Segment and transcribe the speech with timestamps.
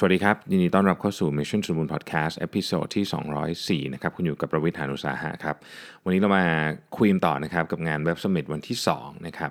[0.00, 5.56] สวัสดีครับ ยินดีต้อนรับเข้าสู่ Mission to the Moon Podcast episode ที่ 204 นะครับ คุณอยู่กับผมรวิศ หาญอุตสาหะครับ
[6.04, 6.44] วันนี้เรามา
[6.96, 9.50] คุยกันต่อนะครับ กับงาน Web Summit วันที่ 2 นะครับ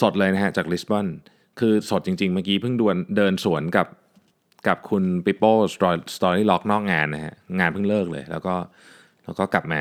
[0.00, 1.06] สดเลยนะฮะ จากลิสบอน
[1.60, 3.86] คือสดจริง ๆ เมื่อกี้เพิ่งดวนเดินสวนกับ
[4.68, 5.52] กับคุณพี่โป้
[6.16, 8.54] Storylog นอกงานนะฮะ งานเพิ่งเลิกเลย แล้วก็
[9.24, 9.80] แล้วก็กลับมา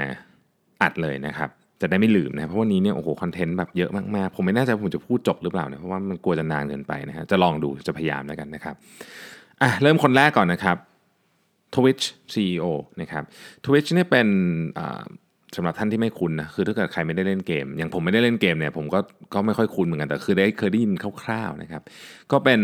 [0.81, 1.49] อัดเลยนะครับ
[1.81, 8.75] จะได้ไม่ลืมนะเพราะวันนี้เนี่ยโอ้โหคอนเทนต์แบบเยอะมากๆ ผมไม่แน่ใจผมจะพูดจบหรือเปล่านะเพราะว่ามันกลัวจะนานเกินไปนะฮะจะลองดูจะพยายามแล้วกันนะครับ
[9.61, 10.77] อะเริ่มคนแรกก่อนนะครับ
[11.75, 12.65] Twitch CEO
[13.01, 13.23] นะครับ
[13.65, 14.27] Twitch เนี่ยเป็น
[15.55, 18.99] สำหรับท่านที่ไม่คุ้นนะคือถ้าเกิดใครไม่ได้เล่นเกม อย่างผมไม่ได้เล่นเกมเนี่ยผมก็
[19.33, 20.93] ก็ไม่ค่อยคุ้นเหมือนกันแต่คือได้เคยได้ยิน
[21.23, 21.83] คร่าวๆนะครับ
[22.31, 22.61] ก็เป็น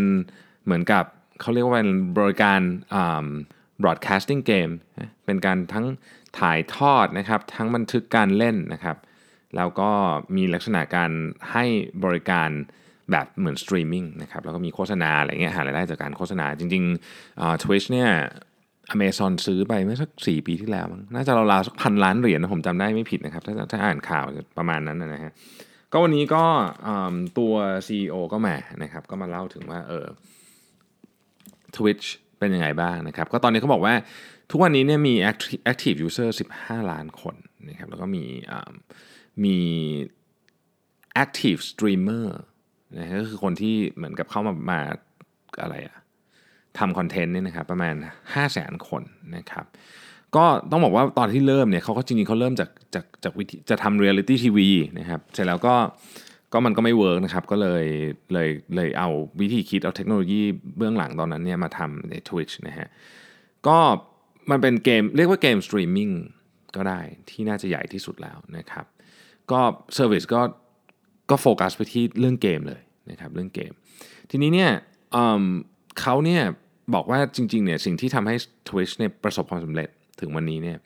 [0.65, 1.03] เหมือนกับ
[1.41, 2.59] เขาเรียกว่าเป็นบริการ
[2.95, 3.27] อ่า
[3.81, 4.73] broadcasting game
[5.25, 5.85] เป็นการทั้ง
[6.39, 8.97] ถ่ายทอดนะครับ ทั้งบันทึกการเล่นนะครับ
[9.55, 9.91] แล้วก็
[10.35, 11.11] มีลักษณะการ
[11.51, 11.65] ให้
[12.03, 12.49] บริการ
[13.11, 18.09] แบบเหมือนสตรีมมิ่งนะครับแล้วก็มีโฆษณาอะไรเงี้ยหารายได้จากการโฆษณาจริงๆ Twitch เนี่ย
[18.93, 24.25] Amazon ซื้อไปเมื่อสัก 4 ปีที่แล้วมั้งน่าจะราวๆสักพันล้านเหรียญนะผมจำได้ไม่ผิดนะครับ ถ้าถ้าอ่านข่าว
[24.57, 25.31] ประมาณนั้นนะฮะ
[25.91, 26.43] ก็วันนี้ก็
[27.39, 27.53] ตัว
[27.87, 30.07] CEO ก็มานะครับ ก็มาเล่าถึงว่าเออ
[31.77, 32.05] Twitch
[32.39, 33.93] เป็นยังไงบ้างนะครับ ก็ตอนนี้เขาบอกว่า
[34.51, 35.13] ทุกวันนี้เนี่ยมี
[35.71, 37.35] active user 15 ล้านคน
[37.69, 38.23] นะครับ แล้วก็มี
[39.43, 39.57] มี
[41.23, 42.27] active streamer
[42.95, 44.79] นะก็คือคนที่เหมือนกับเข้ามามา
[45.61, 45.95] อะไรอะ
[46.77, 47.95] ทำคอนเทนต์นี่นะครับประมาณ
[48.33, 49.03] 5 0 0 0 0 0คน
[49.35, 49.65] นะครับ
[50.35, 55.75] ก็ต้องบอกว่าตอนที่เริ่มเนี่ยเขาก็จริงๆเขาเริ่มจากจากจากวิธีจะทำ reality TV นะครับเสร็จแล้วก็
[56.53, 57.85] ก็มันก็ไม่ work นะครับก็เลย
[58.33, 59.09] เลยเลยเอา
[59.41, 60.41] วิธีคิดเอาเทคโนโลยี
[60.77, 62.87] เบื้องหลังตอนนั้นเนี่ยมาทำใน Twitch นะฮะ
[63.67, 63.77] ก็
[64.51, 66.09] มันเป็นเกมเรียกว่าเกมสตรีมมิ่ง
[66.75, 66.99] ก็ได้
[67.29, 68.85] ที่น่าจะใหญ่ที่สุดแล้วนะครับ
[69.51, 69.59] ก็
[69.95, 70.41] service ก็
[71.29, 73.71] ก็โฟกัสไปที่เรื่องเกมเลยนะครับเรื่องเกม
[74.31, 74.71] ทีนี้เนี่ย
[75.11, 76.41] เเขาเนี่ย
[76.93, 78.35] บอกว่าจริงๆเนี่ยสิ่งที่ทำให้
[78.69, 80.77] Twitch เนี่ยประสบความสำเร็จถึงวันนี้เนี่ย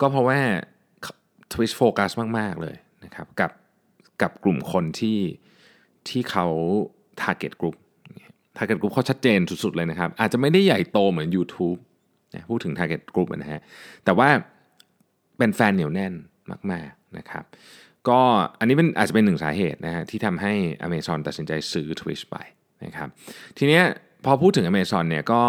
[0.00, 0.40] ก็เพราะว่า
[1.52, 3.52] Twitch โฟกัสมาก ๆ เลยนะครับกับ
[4.22, 5.18] กับกลุ่มคนที่
[6.08, 6.46] ที่เขา
[7.22, 7.76] target group
[8.56, 11.78] target group เขาชัดเจนสุด ๆ เลยนะครับ อาจจะไม่ได้ใหญ่โตเหมือน YouTube
[12.34, 13.60] นะพูดถึง target group นะฮะ
[14.04, 14.28] แต่ว่า
[15.38, 16.12] เป็นแฟนเหนียวแน่น
[16.70, 17.44] มาก ๆ นะครับ
[18.10, 18.20] ก็
[18.58, 20.52] อันนี้เป็นอาจจะเป็นหนึ่งสาเหตุนะฮะที่ทำให้
[20.86, 22.36] Amazon ตัดสินใจซื้อ Twitch ไป
[22.84, 23.08] นะครับ
[23.58, 23.84] ทีเนี้ย
[24.24, 25.42] พอพูดถึง Amazon เนี่ยก็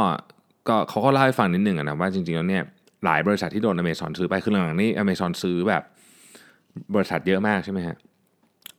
[0.70, 2.64] ก็เขาก็เล่าให้ฟังนิดนึงนะว่าจริงๆแล้วเนี่ย
[3.06, 5.84] หลายบริษัทที่โดน Amazon ซื้อไปคือหลังๆนี้ Amazon ซื้อแบบ
[6.96, 7.98] บริษัทเยอะมากใช่ไหมฮะ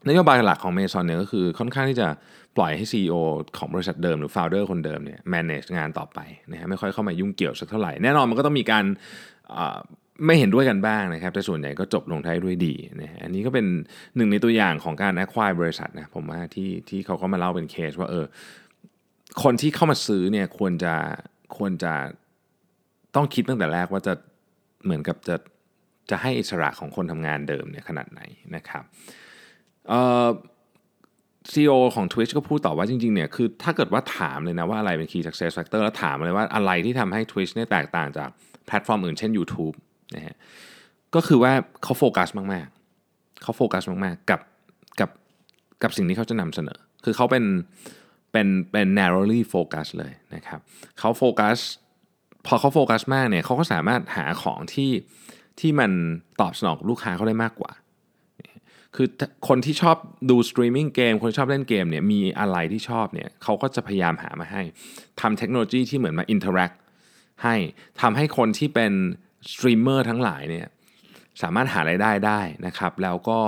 [0.08, 2.08] นโยบายหลักของ Amazon เนี่ยก็คือค่อนข้างที่จะ
[2.56, 3.14] ปล่อยให้ CEO
[3.58, 6.18] ของบริษัทเดิมหรือ founder คนเดิมเนี่ย manage งานต่อไป
[6.50, 8.84] นะฮะไม่ค่อยเข้ามายุ่งเกี่ยวสักเท่าไหร่ แน่นอนมันก็ต้องมีการ
[10.26, 13.66] ไม่เห็นด้วยกันบ้างนะครับ แต่ส่วนใหญ่ก็จบลงท้ายด้วยดีนะอันนี้ก็เป็น
[14.16, 18.26] หนึ่งในตัวอย่างของการ acquire บริษัทนะผมว่าที่ที่เขาก็มาเล่าเป็นเคสว่าเออ
[19.42, 20.94] คนที่เข้ามาซื้อเนี่ยควรจะ
[21.56, 21.94] ควรจะ
[23.14, 24.12] ต้องคิดตั้งแต่แรกว่าจะ
[24.84, 25.36] เหมือนกับจะ
[26.10, 28.20] จะให้อิสระของคนทำงานเดิมเนี่ยขนาดไหน
[28.56, 28.84] นะครับ
[29.88, 30.28] เอ่อ
[31.50, 38.28] CEO ของ Twitch ก็พูดต่อว่าจริงๆเนี่ยคือถ้าเกิดว่าถามเลยนะว่าอะไรเป็น Key Success Factor แล้วถามเลยว่าอะไรที่ทำให้ Twitch เนี่ยแตกต่างจาก
[38.66, 39.76] แพลตฟอร์มอื่นเช่น YouTube
[40.14, 40.36] นะฮะ
[41.14, 44.40] ก็คือว่าเขาโฟกัสมากๆเขาโฟกัสมากๆกับ
[45.00, 45.10] กับ
[45.82, 47.44] กับสิ่งที่เขาจะนำเสนอ คือเขาเป็น
[48.32, 50.60] เป็นเป็น narrowly focus เลยนะครับ
[50.98, 51.58] เขาโฟกัส
[52.46, 54.90] พอเขาโฟกัสมากเนี่ยเขาก็สามารถหาของที่
[55.60, 55.90] ที่มัน
[56.40, 57.72] ตอบสนองกับลูกค้าเขาได้มากกว่า
[58.96, 59.08] คือ
[59.48, 59.96] คนที่ชอบ
[60.30, 64.62] ดูสตรีมมิ่งเกม คนที่ชอบเล่นเกมเนี่ยมีอะไรที่ชอบเนี่ยเขาก็จะพยายามหามาให้
[65.20, 66.72] ทำเทคโนโลยีที่เหมือนมา interact
[67.44, 67.56] ให้
[68.00, 68.92] ทำให้คนที่เป็น
[69.52, 70.66] สตรีมเมอร์ทั้งหลายเนี่ย
[71.42, 73.40] สามารถหารายได้ได้นะครับ แล้วก็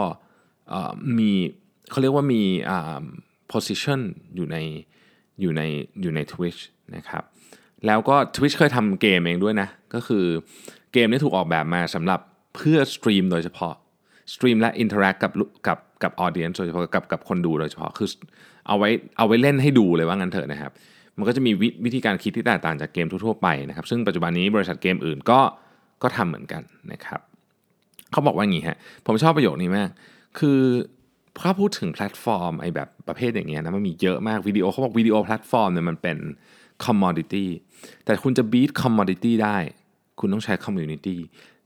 [1.19, 1.33] มี
[1.91, 2.43] เขาเรียกว่ามี
[3.53, 4.01] position
[4.37, 4.57] อยู่ใน
[5.41, 5.63] อยู่ใน
[6.03, 6.61] อยู่ใน Twitch
[6.97, 7.23] นะครับ
[7.87, 10.25] แล้วก็ Twitch เคยทำเกมเองด้วยนะ ก็คือ
[10.93, 12.21] เกมนี้ถูกออกแบบมาสำหรับ
[12.57, 13.75] เพื่อสตรีมโดยเฉพาะ
[14.33, 15.33] สตรีมและ interact กับ
[15.67, 18.09] กับกับ audience โดยเฉพาะกับกับคนดูโดยเฉพาะคือ
[18.67, 18.89] เอาไว้
[19.19, 20.73] เอาไว้เล่นให้ดูเลยว่างั้นเถอะนะครับ
[21.19, 21.53] มันก็จะมี
[21.85, 25.41] วิธีการคิดที่แตกต่างจากเกมทั่วๆไปนะครับ ซึ่งปัจจุบันนี้บริษัทเกมอื่นก็
[26.03, 26.63] ก็ทำเหมือนกัน
[26.93, 27.21] นะครับ
[28.13, 29.91] เขาบอกว่าอย่างนี้ฮะผมชอบประโยคนี้มาก
[30.39, 30.61] คือ
[31.41, 36.19] ถ้าพูดถึงแพลตฟอร์มไอ้แบบประเภทอย่างเงี้ยนะมันมีเยอะมากวิดีโอเขาบอกวิดีโอแพลตฟอร์มเนี่ยมันเป็น
[36.85, 37.47] commodity
[38.05, 39.57] แต่คุณจะ beat commodity ได้
[40.21, 41.17] คุณต้องใช้ community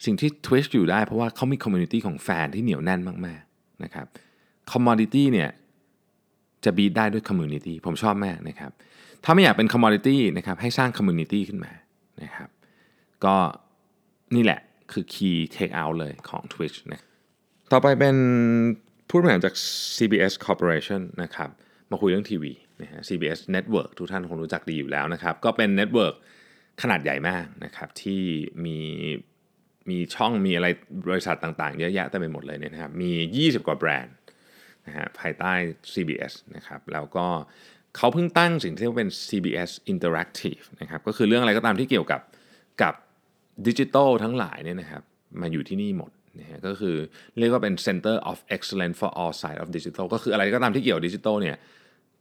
[0.04, 4.06] สิ่งที่ Twitch อยู่ได้เพราะว่าเขามี community ของแฟนที่เหนียวแน่นมากๆนะครับ
[4.72, 5.50] commodity เนี่ย
[6.64, 8.70] จะ beat ได้ด้วย community ผมชอบมากนะครับ
[9.24, 11.72] ถ้าไม่อยากเป็น commodity นะครับให้สร้าง community ขึ้นมา
[12.22, 12.48] นะครับ
[13.24, 13.36] ก็
[14.34, 14.60] นี่แหละ
[14.92, 17.02] คือ key takeout เลยของ Twitch นะ
[17.72, 18.16] ต่อไปเป็น
[19.08, 19.54] ผู้บริหารจาก
[19.96, 21.50] CBS Corporation นะครับ
[21.90, 22.52] มาคุยเรื่องทีวี
[22.82, 26.14] นะฮะ CBS Network ทุกท่านคงรู้จักดีอยู่แล้วนะครับ ก็เป็นเน็ตเวิร์ก
[26.82, 28.22] ขนาดใหญ่มากนะครับที่
[28.64, 28.78] มี
[29.90, 30.66] มีช่องมีอะไร
[31.10, 33.10] บริษัทต่างๆ เยอะแยะเต็มไปหมดเลยเนี่ยนะครับมี
[33.46, 34.14] 20 กว่าแบรนด์
[34.86, 35.52] นะฮะภายใต้
[35.92, 37.26] CBS นะครับแล้วก็
[37.96, 42.20] เขาเพิ่งตั้งสิ่งที่เรียกว่าเป็น CBS Interactive นะครับก็คือเรื่องอะไรก็ตามที่เกี่ยวกับ
[42.82, 42.94] กับ
[43.66, 45.02] ดิจิทัลทั้งหลายเนี่ยนะครับ
[45.40, 46.10] มาอยู่ที่นี่หมด
[46.40, 46.96] นะฮะก็คือ
[47.38, 51.56] เรียกว่าเป็น Center of Excellence for all sides of digital ก็คืออะไรก็ตามที่เกี่ยวดิจิทัลเนี่ย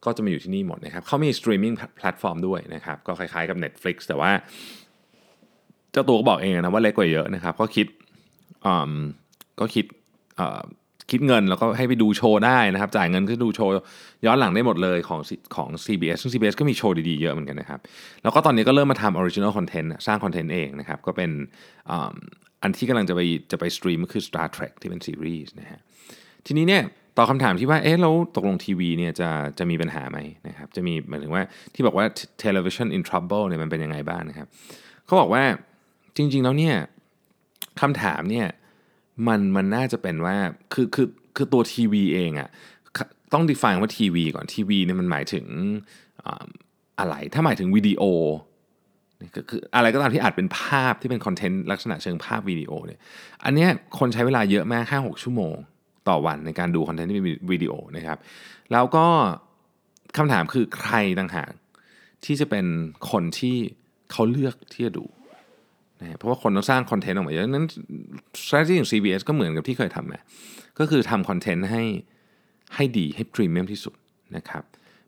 [0.06, 4.32] ก็จะมาอยู่ที่นี่หมดนะครับเขามีสตรีมมิ่งแพลตฟอร์มด้วยนะครับก็คล้ายๆกับ Netflix แต่ว่า
[5.92, 7.88] เจ้าตัวก็บอกเองนะว่าเล็กกว่าเยอะนะครับ ก็คิด
[9.60, 9.86] ก็คิด
[11.12, 13.72] คิดเงินแล้วก็ให้ไปดูโชว์ได้นะครับ จ่ายเงินก็ดูโชว์
[14.26, 15.20] ย้อนหลังได้หมดเลยของ
[15.56, 17.80] ของ CBS ซึ่ง CBS ก็มีโชว์ดีๆเยอะเหมือนกันนะครับ
[18.24, 21.32] แล้วก็ตอนนี้ก็เริ่มมาทำ original content สร้างคอนเทนต์เองนะครับ ก็เป็น
[22.62, 23.22] อันที่กำลังจะไป
[23.52, 25.82] จะไปสตรีมก็คือ Star Trek ที่เป็นซีรีส์นะฮะ
[26.46, 26.84] ทีนี้เนี่ย
[27.18, 29.30] ตอบคำถามที่ว่า เอ๊ะเราตกลงทีวีเนี่ยจะ
[29.60, 30.18] จะมีปัญหาไหม
[30.48, 31.44] นะครับ จะมีหมายถึงว่า
[31.74, 32.06] ที่บอกว่า
[32.44, 34.48] television in trouble เนี่ยมันเป็นยังไงบ้างนะครับ
[35.06, 35.44] เขาบอกว่า
[36.18, 36.76] จริง ๆ แล้วเนี่ย
[37.82, 38.48] คำถามเนี่ย
[39.28, 40.36] มันมันน่าจะเป็นว่า
[40.74, 42.50] คือคือคือตัวทีวีเองอะ่ะ
[43.34, 45.46] ต้อง define ว่าทีวีก่อนทีวีเนี่ยมันหมายถึง
[47.00, 48.04] อะไรถ้าหมายถึงวิดีโอ
[49.36, 53.00] ก็คืออะไรก็ตามที่อาจเป็นภาพที่เป็นคอนเทนต์ลักษณะเชิงภาพวิดีโอเนี่ย
[53.44, 53.70] อันเนี้ย
[54.00, 55.56] คนใช้เวลาเยอะมาก5 6ชั่วโมง
[56.08, 58.18] ต่อวันในการดูคอนเทนต์ที่เป็นวิดีโอนะครับ
[58.72, 59.06] แล้วก็
[60.18, 61.52] คำถามคือใครต่างหาก
[62.26, 62.66] ที่จะเป็น
[63.12, 63.56] คนที่
[64.12, 65.06] เขาเลือกที่จะดู
[66.18, 67.66] เพราะว่าคนต้องสร้างคอนเทนต์ออกมาเยอะนั้น
[68.44, 70.20] strategy ของ CBS ก็เหมือนกับที่เคยทำมา
[70.80, 71.84] ก็คือทำคอนเทนต์ให้
[72.76, 73.96] ให้ดีให้พรีเมียมที่สุด
[74.36, 74.64] นะครับ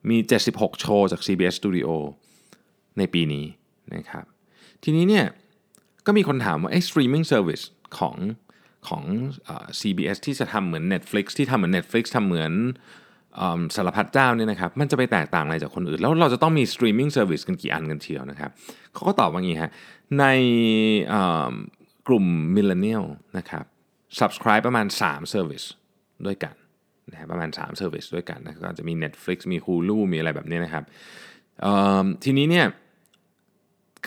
[0.09, 0.17] มี
[0.49, 1.89] 76 โชว์จาก CBS Studio
[2.97, 3.45] ในปีนี้
[3.95, 4.25] นะครับ
[4.83, 5.25] ทีนี้เนี่ย
[6.05, 7.63] ก็มีคนถามว่าไอ้ streaming service
[7.97, 8.15] ของ
[8.87, 9.03] ของ
[9.79, 12.53] CBS ที่จะทำเหมือน Netflix ที่ทำเหมือน Netflix ทำเหมือน
[13.75, 18.51] สารพัดเจ้าเนี่ยนะครับมันจะไปแตกต่างอะไรจากคนอื่น แล้วเราจะต้องมี streaming service กันกี่อันกันเชียวนะครับ
[18.93, 19.71] เขาก็ตอบว่างี้ฮะ
[20.19, 20.25] ใน
[22.07, 22.25] กลุ่ม
[22.55, 23.05] millennial
[23.37, 23.65] นะครับ
[24.19, 25.65] subscribe ประมาณ 3 service
[26.25, 26.55] ด้วยกัน
[27.11, 30.83] นะประมาณ 3 service ด้วยกันนะก็จะมี Netflix มี Hulu มีอะไรแบบนี้นะครับ
[32.23, 32.65] ทีนี้เนี่ย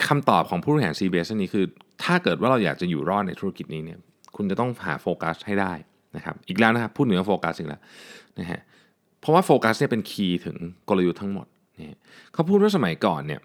[0.07, 1.65] คำตอบของผู้บริหาร CBS นี้คือ
[2.03, 3.99] ถ้าเกิดว่าเราอยากจะอยู่รอดในธุรกิจนี้เนี่ย
[4.35, 5.73] คุณจะต้องหาโฟกัสให้ได้
[6.15, 7.81] นะครับอีกแล้วนะครับพูดเหนือโฟกัสอีกแล้ว
[8.39, 8.61] นะฮะ
[9.19, 10.57] เพราะว่าโฟกัสเนี่ยเป็นคีย์ถึง
[10.89, 11.47] กลยุทธ์ทั้งหมด
[11.79, 11.97] นี่
[12.33, 13.41] เขาพูดว่าสมัยก่อนเนี่ย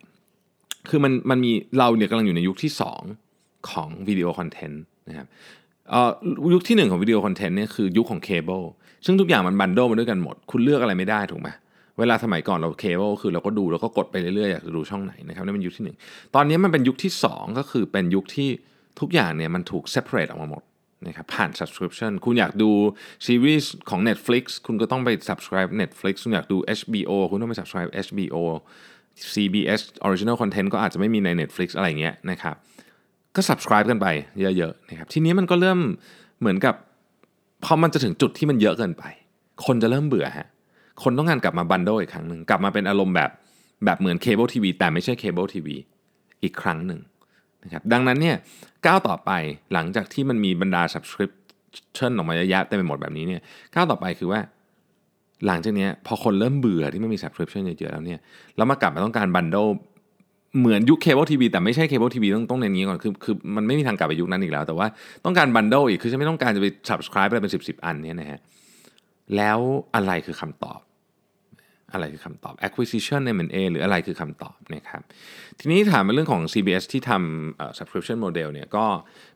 [0.91, 2.73] คือมันมันมีเราเนี่ยกำลังอยู่ในยุคที่
[3.21, 5.27] 2 ของวิดีโอคอนเทนต์นะครับ
[6.55, 8.63] ยุคที่ 1 ของวิดีโอคอนเทนต์เนี่ยคือยุคของเคเบิล
[9.07, 11.49] ซึ่งทุกอย่างมัน bundle มาด้วยกันหมด คุณเลือกอะไรไม่ได้ถูกไหม
[11.99, 18.49] เวลาสมัยก่อนเราเคเบิลคือเราก็ดูแล้วก็กดไปเรื่อยๆอยากจะดูช่องไหนนะครับนั่นเป็นยุคที่ 1 ตอนนี้มันเป็นยุคที่ 2 ก็คือเป็นยุคที่
[19.01, 20.63] ทุกอย่างเนี่ยมันถูก separate ออกมาหมด
[21.07, 22.71] นะครับผ่าน subscription คุณอยากดู
[23.27, 28.37] ซีรีส์ของ Netflix คุณก็ต้องไป subscribe Netflix คุณอยากดู HBO คุณต้องไป subscribe HBO
[29.33, 32.55] CBS Original Content ก็อาจจะไม่มีใน Netflix อะไรเงี้ยนะครับ
[33.37, 34.07] ก็ subscribe กันไป
[34.41, 35.79] เยอะๆนะครับทีนี้มันก็เริ่ม
[36.41, 36.75] เหมือนกับ
[37.65, 39.05] พอมันจะถึงจุดที่มันเยอะเกินไป
[39.67, 40.49] คนจะเริ่มเบื่อฮะ
[41.03, 43.31] คนต้องการกลับมา bundle อีกครั้งหนึ่งกลับมาเป็นอารมณ์แบบ
[43.85, 45.77] แบบเหมือนเคเบิลทีวีแต่ไม่ใช่เคเบิลทีวี
[46.43, 47.01] อีกครั้งหนึ่ง
[47.65, 48.37] นะครับดังนั้นเนี่ย
[48.87, 49.31] ก้าวต่อไป
[49.73, 53.43] หลังจากที่มันมีบรรดา subscription ออกมาเยอะแยะเต็มไปหมดแบบนี้เนี่ย
[53.75, 54.41] ก้าวต่อไปคือว่า
[55.47, 58.21] หลังจากนี้พอคนเริ่มเบื่อที่ไม่มี subscription เยอะๆแล้วเนี่ย
[58.57, 59.57] แล้วมากลับมาต้องการ bundle
[60.59, 64.87] เหมือนยุคเคเบิลทีวีแต่ไม่ใช่เคเบิลทีวีต้องต้องในนี้ก่อนคือคือมันไม่มีทางกลับไปยุคนั้นอีกแล้ว แต่ว่า
[65.25, 68.41] ต้องการ bundle อีกคือฉันไม่ต้องการจะไป subscribe อะไรเป็นสิบสิบอันเนี่ยนะฮะ
[69.37, 69.59] แล้ว
[69.95, 70.81] อะไรคือคำตอบ
[71.93, 75.03] อะไรคือคำตอบ acquisition M&A หรืออะไรคือคำตอบนะครับ
[75.61, 78.85] ทีนี้ถามเรื่องของ CBS ที่ทำ subscription model เนี่ยก็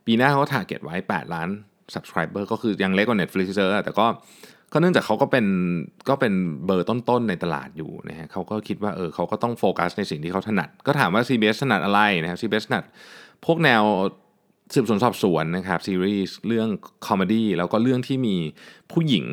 [0.07, 1.49] ปีหน้าเขา target ไว้ 8 ล้าน
[1.95, 4.07] subscriber ก็คือยังเล็กกว่า Netflix เยอะแต่ก็
[4.73, 5.47] ก็เนื่องจากเขาก็เป็น
[6.09, 6.33] ก็เป็น
[6.67, 12.85] เบอร์ต้นๆในตลาดอยู่นะฮะเขาก็คิดว่าเออเขาก็ต้องโฟกัสในสิ่งที่เขาถนัด ก็ถามว่า CBS ถนัดอะไรนะครับ CBS ถนัด
[13.45, 13.83] พวกแนว
[14.75, 16.69] สืบสวนสอบสวนนะครับซีรีส์เรื่อง
[17.07, 18.37] คอมเมดี้แล้วก็เรื่องที่มี
[18.93, 19.27] ผู้หญิง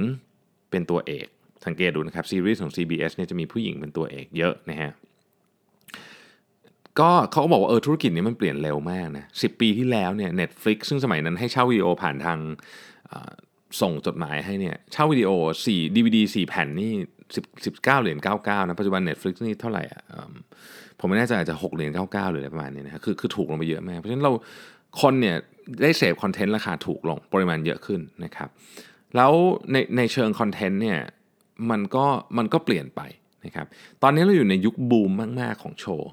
[0.71, 1.27] เป็นตัวเอก
[1.65, 4.91] สังเกตดูนะครับซีรีส์ของ CBS เนี่ยจะมีผู้หญิงเป็นตัวเอกเยอะนะฮะ
[6.99, 12.39] ก็เขาก็บอกว่าเออธุรกิจนี้มันเปลี่ยนเร็วมากนะสิปีที่แล้วเนี่ย Netflix ซึ่งสมัยนั้นให้เช่าวิดีโอผ่านทาง
[13.81, 15.29] ส่งจดหมายให้เนี่ยเช่าวิดีโอ
[15.65, 16.93] 4 DVD 4 แผ่นนี่
[17.35, 20.01] 10 19เหรียญ99นะปัจจุบัน Netflix นี่เท่าไหร่อะ
[20.99, 24.31] ผมไม่แน่ใจอาจจะ 6เหรียญ99หรืออะไรประมาณนี้นะคคือคือถูกลงไปเยอะมากเพราะฉะนั้นเรา
[25.01, 25.35] คนเนี่ย
[25.81, 28.49] ได้เสพคอนเทนต์ราคาถูกลงปริมาณเยอะขึ้นนะครับ
[29.15, 29.33] แล้ว
[29.71, 30.99] ในในเชิงคอนเทนต์เนี่ย
[31.69, 32.05] มันก็
[32.37, 33.01] มันก็เปลี่ยนไป
[33.45, 33.67] นะครับ
[34.03, 36.11] ตอนนี้เราอยู่ในยุคบูมมาก ๆ ของโชว์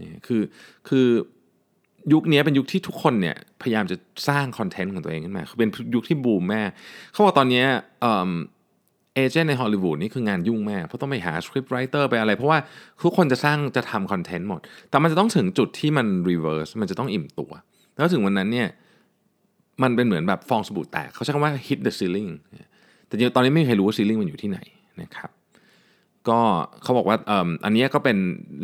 [0.00, 0.42] นี่คือ
[0.88, 1.06] คือ
[2.12, 3.96] ยุคนี้เป็นยุคที่ทุกคนเนี่ยพยายามจะ
[4.28, 6.62] สร้างคอนเทนต์ของตัวเองขึ้นมา คือเป็นยุคที่บูมมาก
[7.12, 7.64] เขาบอกตอนนี้
[9.14, 12.58] agent ในฮอลลีวูดนี่คืองานยุ่งมากเพราะต้องไปหา scriptwriter ไปอะไร เพราะว่า
[13.02, 17.50] ทุกคนจะสร้างจะทำคอนเทนต์หมด แต่มันจะต้องถึงจุดที่มัน reverse มันจะต้องอิ่มตัว
[17.94, 18.68] แล้วถึงวันนั้นเนี่ย
[19.82, 22.30] มันเป็นเหมือนแบบฟองสบู่แตกเขาใช้คำว่า hit the ceiling
[23.06, 24.58] แต่จริงๆตอนนี้ไม่มีใครรู้ว่า ceiling มันอยู่ที่ไหน
[25.02, 25.30] นะครับ
[26.28, 26.38] ก็
[26.82, 27.16] เขาบอกว่า
[27.64, 28.16] อันนี้ก็เป็น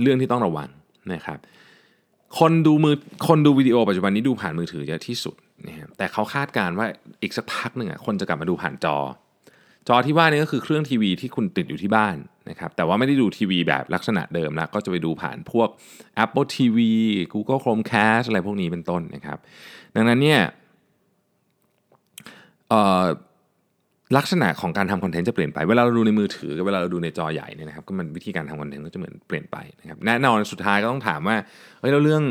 [0.02, 0.68] เรื่องที่ต้องระวัง
[1.12, 1.38] นะครับ
[2.38, 2.96] คนดูมือ
[3.28, 5.34] คนดูวิดีโอปัจจุบันนี้ดูผ่านมือถือเยอะที่สุด
[5.66, 6.86] นะฮะแต่เขาคาดการณ์ว่า
[7.22, 8.96] อีกสักพักหนึ่งอะคนจะกลับมาดูผ่านจอ
[9.88, 12.16] จอที่ว่านี่ก็คือเครื่องทีวีที่คุณติดอยู่ที่บ้าน
[12.50, 15.68] นะครับแต่ว่าไม่ได้ดูทีวีแบบลักษณะเดิมแล้วก็จะไปดูผ่านพวก
[16.24, 16.78] Apple TV
[17.32, 19.38] Google Chromecast อะไรพวกนี้เป็นต้นนะครับ
[19.94, 20.40] ดังนั้นเนี่ย
[24.16, 31.36] ลักษณะของการทำคอนเทนต์จะเปลี่ยนไป เวลาเราดูในมือถือกับเวลาเราดูในจอใหญ่เนี่ยนะครับก็มันวิธีการทำคอนเทนต์ก็จะเหมือนเปลี่ยนไปนะครับแน่นอนสุดท้ายก็ต้องถามว่า
[31.80, 32.24] เฮ้ยแล้วเรื่อง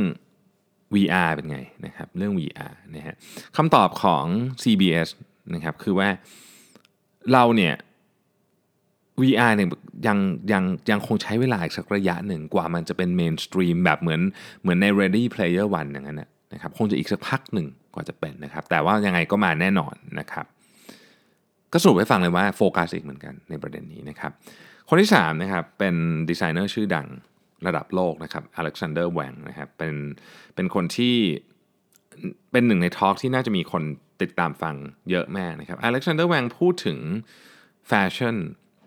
[0.96, 3.16] VR เป็นไงนะครับเรื่อง VR นะฮะ
[3.58, 4.26] คำตอบของ
[4.64, 5.10] CBS
[5.54, 6.10] นะครับคือว่า
[7.34, 7.74] เราเนี่ย
[9.22, 9.68] VR เนี่ย
[10.08, 10.18] ยัง
[10.52, 14.22] ยังยังคงใช้เวลาอีกสักระยะหนึ่งกว่ามันจะเป็นเมนสตรีมแบบเหมือน
[14.62, 16.18] เหมือนใน Ready Player One อย่างนั้น
[16.54, 20.46] นะครับคงจะอีกสักพักหนึ่งกว่าจะเป็นนะครับแต่ว่ายังไงก็มาแน่นอนนะครับ
[21.74, 24.32] ก็สรุปให้ฟังเลยว่าโฟกัสอีกเหมือนกันในประเด็นนี้นะครับ
[24.90, 25.96] คนที่3นะครับเป็น
[26.30, 27.08] ดีไซเนอร์ชื่อดัง
[27.68, 29.94] ระดับโลกนะครับ Alexander Wang นะครับเป็น
[30.56, 31.16] เป็นคนที่
[32.52, 33.84] เป็นหนึ่งใน talk ที่น่าจะมีคน
[34.22, 34.76] ติดตามฟัง
[35.10, 37.00] เยอะมากนะครับ Alexander Wang พูดถึง
[37.88, 38.36] แฟชั่น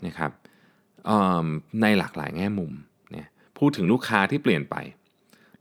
[0.06, 0.32] นะครับ
[1.82, 2.72] ในหลากหลายแง่มุม
[3.12, 3.26] เนี่ย
[3.58, 4.76] พูดถึงลูกค้าที่เปลี่ยนไป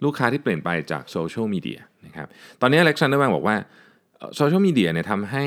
[0.03, 2.27] ลูกค้าที่เปลี่ยนไปจากโซเชียลมีเดียนะครับ
[2.61, 3.55] ตอนนี้ Alexander Wang บอกว่า
[4.35, 5.45] โซเชียลมีเดียเนี่ยทำให้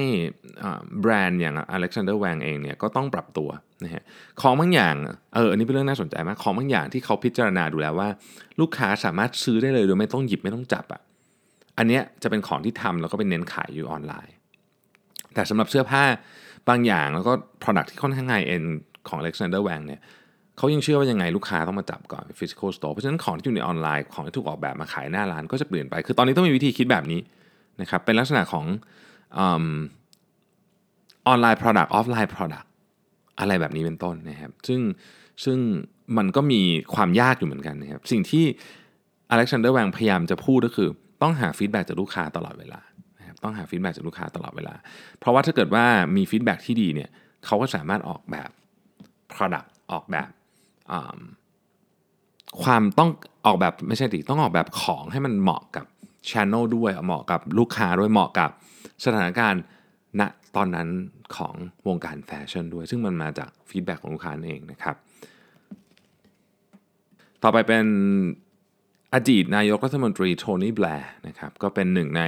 [1.01, 3.49] แบรนด์อย่าง Alexander Wang เองเนี่ยก็ต้องปรับตัว
[3.85, 4.03] นะฮะ
[4.41, 4.95] ของบางอย่าง
[5.35, 8.09] เอออันนี้เป็นเรื่องน่าสนใจมากของบางอย่างที่เขาพิจารณาดูแล้วว่า
[8.61, 11.01] ลูกค้าสามารถซื้อได้เลยโดยไม่ต้องหยิบไม่ต้องจับอะ่ะ
[11.79, 14.35] อันเนี้ยจะเป็นของที่ทำแล้วก็เป็นเน้นขายอยู่ออนไลน์
[15.35, 16.05] แต่สำหรับเสื้อผ้า
[16.69, 18.65] บางอย่างแล้วก็ product ที่ค่อนข้าง high-end
[19.09, 20.01] ของ Alexander Wang เนี่ย
[20.57, 27.21] เขายังเชื่อว่ายังไงลูกค้าต้องมาจับก่อน physical store เพราะฉะนั้นของที่อยู่ในออนไลน์ของที่ถูกออกแบบมาขายหน้าร้านก็จะเปลี่ยนไป คือตอนนี้ต้องมีวิธีคิดแบบนี้
[27.81, 28.67] นะครับเป็นลักษณะของ
[31.27, 32.67] ออนไลน์ Product ออฟไลน์ Product
[33.39, 34.81] อะไรแบบนี้เป็นต้นนะครับ ซึ่ง
[35.45, 35.59] ซึ่ง
[36.17, 36.61] มันก็มี
[36.95, 38.45] ความยากอยู่เหมือนกันนะครับ สิ่งที่
[39.31, 40.89] อเล็กซานเดอร์แวงพยายามจะพูดก็คือ
[41.23, 42.81] ต้องหา feedback จากลูกค้าตลอดเวลา
[43.19, 44.75] นะครับต้องหา feedback จากลูกค้าตลอดเวลา
[45.19, 45.85] เพราะว่าถ้าเกิดว่า
[46.17, 47.11] มี feedback ที่ดีเนี่ย
[47.47, 48.51] เขาก็สามารถออกแบบ
[49.35, 50.29] Product ออกแบบ
[52.63, 53.11] ความต้อง
[53.47, 55.87] ออกแบบไม่ใช่ดิต้องออกแบบของให้มันเหมาะกับ
[56.31, 58.51] channel ด้วยเหมาะกับลูกค้าด้วยเหมาะกับ
[59.05, 59.63] สถานการณ์
[60.21, 60.23] ณ
[60.57, 60.89] ตอนนั้น
[61.37, 61.55] ของ
[61.89, 64.97] วงการแฟชั่นด้วย ซึ่งมันมาจาก feedback ของลูกค้าเองนะครับ
[67.43, 67.87] ต่อไปเป็น
[69.15, 72.23] อดีตนายกรัฐมนตรีโทนี่แบลร์นะครับก็เป็นหนึ่งใน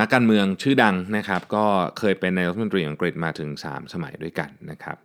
[0.00, 1.64] นักการเมืองชื่อดังนะครับ ก็
[1.98, 4.96] เคยเป็นนายกรัฐมนตรีอังกฤษมาถึง 3 สมัยด้วยกันนะครับ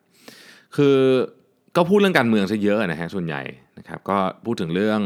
[0.75, 0.97] คือ
[1.75, 3.41] ก็พูดเรื่องการเมืองซะเยอะนะฮะส่วนใหญ่
[3.77, 5.01] นะครับ ก็พูดถึงเรื่อง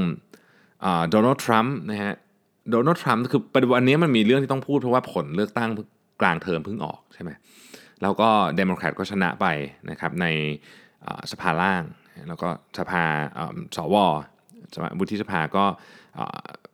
[1.10, 2.14] โดนัลด์ทรัมป์นะฮะ
[2.72, 5.70] โดนัลด์ทรัมป์คือปัจจุบันนี้มันมีเรื่องที่ต้องพูดเพราะว่าผลเลือกตั้ง
[6.22, 7.32] กลางเทอมเพิ่งออกใช่ไหม
[8.02, 9.46] แล้วก็เดโมแครตก็ชนะไป
[9.90, 10.26] นะครับใน
[11.32, 11.84] สภาล่าง
[12.28, 13.04] แล้วก็สภา
[13.78, 13.96] สว
[15.00, 15.66] วุฒิสภาก็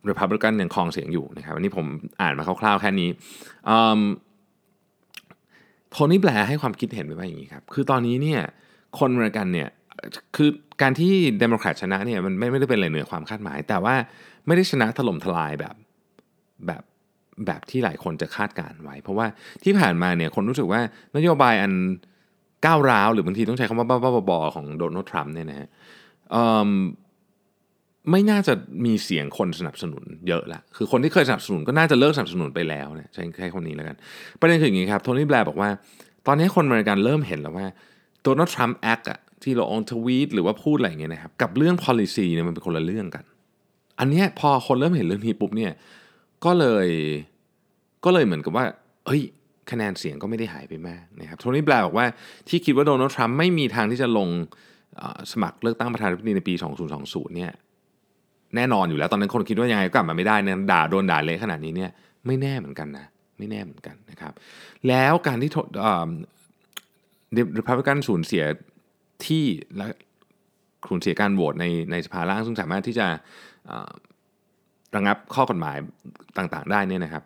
[0.05, 1.85] รีพับลิกันยังครองเสียงอยู่นะครับวันนี้ผม
[2.21, 3.09] อ่านมาคร่าวๆแค่นี้
[5.91, 8.41] โทนี่แบลร์ให้ความคิดเห็นไปว่าอย่างนี้ครับ คือตอนนี้เนี่ย
[8.99, 9.69] คนอเมริกันเนี่ย
[10.35, 10.49] คือ
[10.81, 13.95] การที่เดโมแครตชนะเนี่ยมันไม่ได้เป็นอะไรเหนือความคาดหมาย แต่ว่า
[14.47, 15.75] ไม่ได้ชนะถล่มทลายแบบ
[16.67, 16.83] แบบ
[17.45, 19.27] แบบที่หลายคนจะคาดการณ์ไว้ เพราะว่า
[19.63, 20.81] ที่ผ่านมาเนี่ยคนรู้สึกว่า
[21.15, 21.73] นโยบายอัน
[22.65, 25.67] ก้าวร้าว หรือบางทีต้องใช้คำว่าบ้าๆบอๆของโดนัลด์ทรัมป์เนี่ยนะฮะ
[28.11, 28.53] ไม่น่าจะ
[28.85, 33.95] มีเสียงคนสนับสนุนเยอะละคือคนที่เคยสนับสนุนก็น่าจะเลิกสนับสนุนไปแล้วเนี่ยใช้แค่คนนี้แล้วกัน
[34.39, 35.69] ประเด็นคืออย่างนี้ครับโทนี่แบลร์บอกว่า
[36.27, 37.67] ตอนนี้คนอเมริกันเริ่มเห็นแล้วว่า
[38.23, 43.23] โดนัลด์ทรัมป์ act อะที่เรา on tweet หรือว่าพูดอะไรอย่างเงี้ยนะครับกับเรื่อง policy เนี่ยมันเป็นคนละเรื่องกัน
[44.01, 45.71] อันนี้พอคนเริ่มเห็นเรื่องนี้ปุ๊บเนี่ย
[46.45, 46.87] ก็เลย
[48.05, 48.65] ก็เลยเหมือนกับว่า
[49.07, 49.21] เฮ้ย
[49.71, 52.07] คะแนนเสียงก็ไม่ได้หายไปมากนะครับโทนี่แบร์บอกว่า
[52.49, 54.29] ที่คิดว่าโดนัลด์ทรัมป์ไม่มีทางที่จะลง
[55.31, 56.53] สมัครเลือกตั้งประธานาธิบดีในปี
[56.95, 57.51] 2020 เนี่ย
[58.55, 61.91] แน่นอนอยู่แล้วตอนนั้นคนคิดว่ายังไงก็กลับมาไม่ได้เนี่ยด่าโดนด่าเละขนาดนี้เนี่ย
[62.25, 63.05] ไม่แน่เหมือนกันนะ
[63.37, 64.33] ไม่แน่เหมือนกันนะครับ
[64.87, 65.49] แล้วการที่
[67.33, 68.43] เดพับลิกันสูญเสีย
[69.25, 69.45] ที่
[69.77, 69.85] และ
[70.89, 73.07] สูญเสียการโหวตในในสภาล่างซึ่งสามารถที่จะ
[74.95, 75.77] ระงับข้อกฎหมาย
[76.37, 77.23] ต่างๆ ได้เนี่ยนะครับ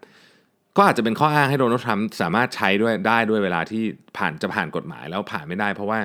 [0.78, 3.84] ก็อาจจะเป็นข้ออ้างให้โดนัลด์ทรัมป์สามารถใช้ด้วยได้ด้วยเวลาที่
[4.18, 6.00] ผ่านจะผ่านกฎหมายแล้วผ่านไม่ได้ เพราะว่า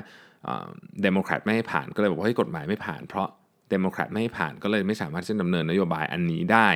[1.03, 3.29] เดโมแครตไม่ให้ผ่านก็เลยบอกว่าให้กฎหมายไม่ผ่าน เพราะ
[3.71, 6.69] เดโมแครตไม่ให้ผ่านก็เลยไม่สามารถจะดำเนินนโยบายอันนี้ได้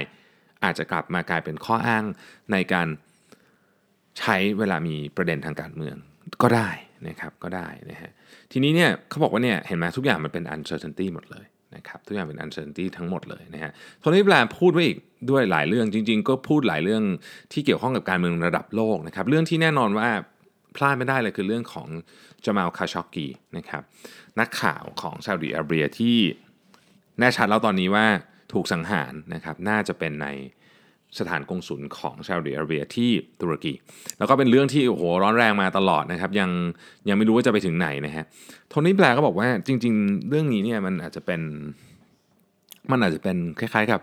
[0.64, 2.04] อาจจะกลับมากลายเป็นข้ออ้าง
[2.52, 2.88] ในการ
[4.18, 5.96] ใช้เวลามีประเด็นทางการเมือง
[6.42, 6.70] ก็ได้
[7.08, 8.10] นะครับก็ได้นะฮะ
[8.52, 11.46] ทีนี้เนี่ยเขาบอกว่าเนี่ยเห็นไหมทุกอย่างมันเป็น uncertainty หมดเลย
[11.76, 14.98] นะครับทุกอย่างเป็น uncertainty ทั้งหมดเลยนะฮะโทนี่แบรนพูดไว้อีก
[15.30, 17.02] ด้วยหลายเรื่องจริง ๆ ก็พูดหลายเรื่อง
[17.52, 20.08] ที่เกี่ยวข้องกับการเมืองระดับโลกนะครับเรื่องที่แน่นอนว่า
[20.76, 21.88] พลาดไม่ได้เลยคือเรื่องของ
[22.44, 23.26] จามาลคาชอกกี
[23.56, 23.82] นะครับ
[24.40, 26.16] นักข่าวของซาอุดิอาระเบียที่
[27.18, 28.06] แน่ชัดแล้วตอนนี้ว่า
[28.52, 30.28] ถูกสังหารนะครับน่าจะเป็นใน
[31.18, 33.72] สถานกงศุลของซาอุดิอาระเบียที่ตุรกี
[34.18, 36.50] แล้วก็เป็นเรื่องที่โอ้โหร้อนแรงมาตลอดนะครับ ยัง
[37.08, 38.24] ยังไม่รู้ว่าจะไปถึงไหนนะฮะ
[38.68, 41.40] โทนี่แบร์ก็บอกว่าจริง ๆ เรื่องนี้เนี่ยมันอาจจะเป็น
[42.90, 44.00] มันอาจจะเป็นคล้ายๆกับ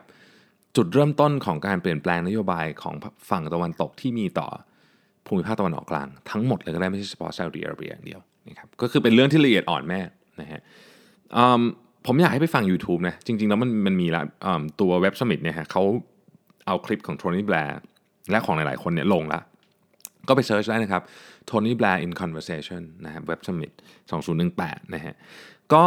[0.76, 2.96] จุดเริ่มต้นของการเปลี่ยนแปลงนโยบายของ
[3.30, 4.48] ฝั่งตะวันตกที่มีต่อ
[5.26, 10.00] ภูมิภาคตะวันออกกลางทั้งหมดเลยก็ได้ไม่ใช่เฉพาะซาอุดิอาระเบียอย่างเดียวนะครับก็คือเป็นเรื่องที่ละเอียดอ่อนแม่
[10.42, 10.62] นะฮะ
[12.08, 14.22] ผมอยากให้ไปฟัง YouTube นะจริงๆแล้วมันมันมีละ
[14.82, 15.84] ตัว Web Summit เนี่ยฮะเขา
[16.66, 17.82] เอาคลิปของโทนี่แบลร์
[18.32, 19.42] และของหลายๆคนเนี่ยลงละ
[20.28, 21.04] ก็ไป search ได้นะครับ
[21.46, 23.72] โทนี่แบร์ in conversation นะครับ Web Summit
[24.32, 25.16] 2018 นะฮะ
[25.74, 25.86] ก็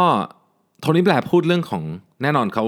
[0.81, 1.83] โทนี่แบลร์พูดเรื่องของ
[2.21, 2.65] แน่นอนเขา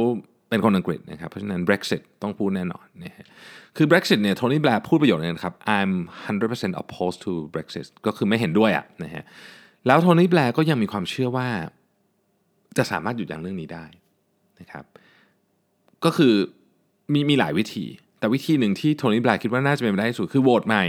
[0.50, 3.26] เป็นคนอังกฤษนะครับ เพราะฉะนั้น Brexit ต้องพูดแน่นอนนะฮะ
[3.78, 5.92] คือ Brexit เนี่ยโทนี่แบลร์พูดประโยคนึงครับ I'm
[6.38, 9.24] 100% opposed to Brexit ก็คือไม่เห็นด้วยอะนะฮะ
[9.88, 11.48] แล้วโทนี่แบลร์ก็ยังมีความเชื่อว่า
[12.78, 13.86] จะสามารถหยุดยั้งเรื่องนี้ได้
[14.60, 14.86] นะครับ
[16.06, 16.34] ก็คือ
[17.14, 17.86] มีมีหลายวิธี
[18.20, 20.84] แต่วิธีหนึ่งที่โทนี่แบลร์คิดว่าน่าจะเป็นไปได้ที่สุดคือโหวตใหม่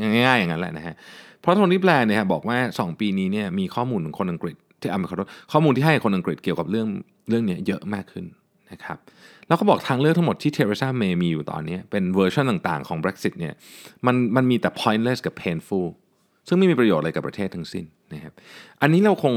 [0.00, 0.94] ง่ายๆอย่างนั้นแหละนะฮะ
[1.40, 6.88] เพราะโทนี่แบลร์เนี่ยบอกว่า 2 ปีนี้เนี่ยมีข้อมูลของคนอังกฤษที่อ่าขอโทษข้อมูลที่ให้คนอังกฤษเกี่ยวกับเรื่อง
[7.28, 8.24] เรื่องนี้เยอะมากขึ้น
[8.72, 8.98] นะครับ
[9.48, 13.54] แล้วก็บอกทางเลือกทั้งหมดที่เทเรซาเมย์มีอยู่ตอนนี้เป็นเวอร์ชันต่างๆของ Brexit เนี่ย
[14.06, 15.86] มันมันมีแต่ pointless กับ painful
[16.48, 17.84] ซึ่งไม่มีประโยชน์อะไรกับประเทศทั้งสิ้น
[18.14, 18.32] นะครับ
[18.82, 19.34] อันนี้เราคง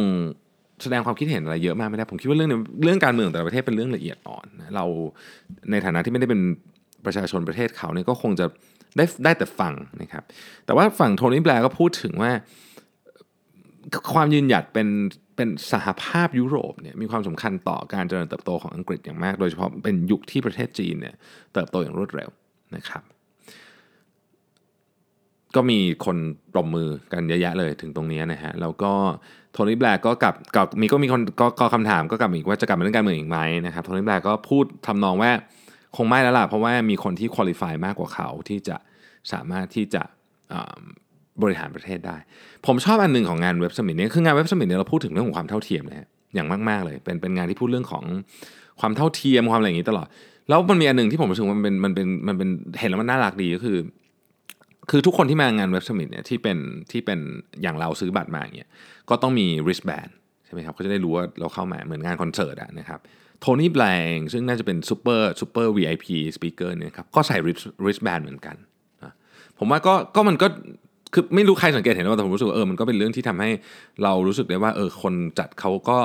[0.84, 2.50] แสดงความคิดเห็นอะไรเยอะมากไม่ได้ ผมคิดว่าเรื่อง
[2.84, 4.86] เรื่องการเมืองแต่ละประเทศเป็นเรื่องละเอียดอ่อน เรา
[5.72, 6.42] ในฐานะที่ไม่ได้เป็น
[7.06, 8.46] ประชาชนประเทศเขาเนี่ยก็คงจะ
[8.98, 10.24] ได้ได้แต่ฟังนะครับ
[10.66, 12.32] แต่ว่าฝั่งโทนี่แบร์ก็พูดถึงว่า
[14.13, 14.88] ความยืนหยัดเป็น
[15.36, 21.16] เป็นสหภาพยุโรปเนี่ยมีความสำคัญต่อการเจริญเติบโตของอังกฤษอย่างมาก โดยเฉพาะเป็นยุคที่ประเทศจีนเนี่ย
[21.54, 22.30] เติบโตอย่างรวดเร็ว
[22.75, 23.04] นะครับ
[25.56, 26.18] ก็มีคน
[26.54, 28.92] ปรบมือกันเยอะแยะเลยถึงตรงนี้นะฮะแล้วก็
[29.54, 35.32] โทนี่แบร์ก็กลับกับมีก็มีคนก็ก็คำถามก็กลับอีกว่าจะกลับมาเรื่องการเมืองอีกไหมนะครับโทนี่แบร์ก็พูดทำนองว่า
[35.96, 38.76] คงไม่แล้วล่ะเพราะว่ามีคนที่คุริฟายมากกว่าเขาที่จะ
[39.32, 40.04] สามารถที่จะ
[41.42, 42.18] บริหารประเทศได้
[42.66, 48.04] ผมชอบอันหนึ่งของงานเว็บสมิธเนี้คืองานเว็บสมิธเนี่ยเราพูดถึงเรื่องของความเท่าเทียมนะฮะอย่างมาก ๆ เลย เป็นเป็นงานที่พูดเรื่องของ
[48.80, 50.08] ความเท่าเทียมความอะไรอย่างนี้ตลอด
[50.50, 53.78] แล้วมันมีอันหนึ่งที่ผมรู้สึกมันเป็นมันเป็นมันเป็นเห็นแล้วมันน่ารักดีก็คือ
[54.89, 56.58] คือทุกคนที่มางาน Web Summit เนี่ยที่เป็น
[56.91, 57.19] ที่เป็น
[57.62, 58.69] อย่างเราซื้อบัตรมาอย่างเงี้ย
[59.10, 60.12] ก็ต้องมี wristband
[60.46, 63.00] ใช่ไหมครับเขาจะได้รู้ว่าเราเข้ามาเหมือนงานคอนเสิร์ตอะนะครับ
[63.39, 63.80] โทนี่แบ
[64.15, 67.38] ลร์ซึ่งน่าจะเป็นซูเปอร์ซูเปอร์ VIP สปีกเกอร์เนี่ยครับก็ใส่
[67.84, 68.56] wristband เหมือนกัน
[69.60, 70.48] ผมว่าก็ก็มันก็
[71.13, 73.50] คือไม่รู้ใครสังเกตเห็นป่าวแต่ผมรู้สึกว่าเออมันก็เป็นเรื่องที่ทำให้
[74.04, 75.98] เรารู้สึกได้ว่าเออคนจัดเขาก็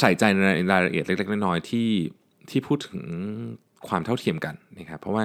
[0.00, 0.38] ใส่ใจใน
[0.72, 1.88] รายละเอียดเล็กๆน้อยๆที่
[2.50, 3.00] ที่พูดถึง
[3.88, 5.24] ความเท่าเทียมกันนะครับเพราะว่า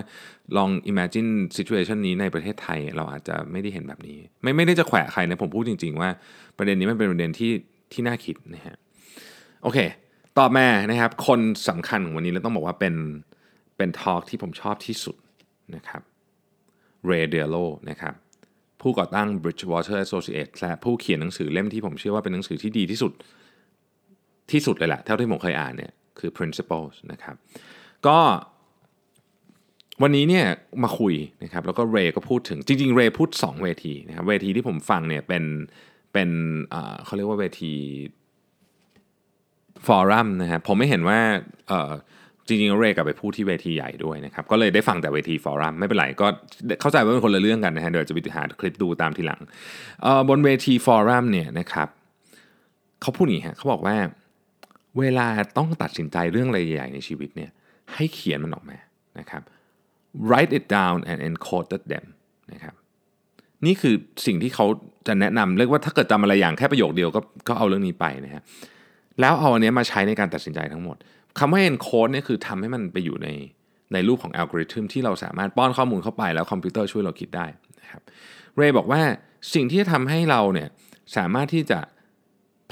[0.57, 6.09] ลอง imagine situation นี้ในประเทศไทยเราอาจจะไม่ได้เห็นแบบนี้ ไม่ไม่ได้จะแขวะใครนะผมพูดจริง ๆ ว่า
[6.57, 7.51] ประเด็นนี้มันเป็นประเด็นที่
[7.91, 8.75] ที่น่าคิดนะฮะ
[9.63, 9.79] โอเค
[10.37, 11.39] ต่อมานะครับ คน
[11.69, 12.95] สำคัญของวันนี้เราต้องบอกว่าเป็น
[13.77, 15.15] เป็นทอล์กที่ผมชอบที่สุด
[15.75, 16.01] นะครับ
[17.07, 17.55] เรเดโล
[17.89, 18.13] นะครับ
[18.81, 23.13] ผู้ก่อตั้ง Bridgewater Associates และผู้เขียนหนังสือเล่มที่ผมเชื่อว่าเป็นหนังสือที่ดีที่สุด
[24.51, 27.35] ที่สุดเลยแหละเท่าที่ผมเคยอ่านเนี่ยคือ Principles นะครับ
[28.07, 28.19] ก็
[30.01, 30.45] วันนี้เนี่ย
[30.83, 35.43] มาคุยนะครับแล้วก็เรก็พูดถึงจริง ๆ เรพูด 2 เวทีนะครับเวทีที่ผมฟังเนี่ยเป็น
[36.13, 36.29] เป็น
[37.03, 37.73] เขาเรียกว่าเวที
[39.87, 41.19] ฟอรัมนะครับผมไม่เห็นว่า
[42.47, 46.27] จริงๆเรกลับไปพูดที่เวทีใหญ่ด้วยนะครับก็เลยได้ฟังแต่เวทีฟอรัมไม่เป็นไรก็
[46.81, 49.41] เข้าใจว่าเป็นคนละเรื่องกันนะฮะเดี๋ยวจะไปหาคลิปดูตามทีหลัง
[50.29, 51.87] บนเวทีฟอรัมเนี่ยนะครับ
[53.01, 53.95] เขาพูดอย่างนี้ฮะเขาบอกว่า
[54.99, 57.51] เวลาต้องตัดสินใจเรื่องอะไรใหญ่ในชีวิตเนี่ย
[57.95, 58.77] ให้เขียนมันออกมา
[59.19, 59.41] นะครับ
[60.29, 62.05] write it down and encode them
[62.53, 62.75] นะครับ
[63.65, 63.95] นี่คือ
[64.25, 64.65] สิ่งที่เขา
[65.07, 68.41] จะแนะนำเรียกว่าถ้าเกิดจำอะไรอย่างแค่ประโยคเดียวก็ก็เอาเรื่องนี้ไปนะฮะ
[69.19, 70.97] แล้วเอาอันนี้มาใช้ในการตัดสินใจทั้งหมด
[71.39, 73.29] คำว่า encode เนี่ยคือทำให้มันไปอยู่ใน
[73.93, 77.45] ในรูปของอัลกอริทึมที่เราสามารถป้อนข้อมูลเข้าไปแล้วคอมพิวเตอร์ช่วยเราคิดได้
[77.81, 78.01] นะครับ
[78.57, 79.01] เรย์บอกว่า
[79.53, 80.67] สิ่งที่จะทำให้เราเนี่ย
[81.17, 81.79] สามารถที่จะ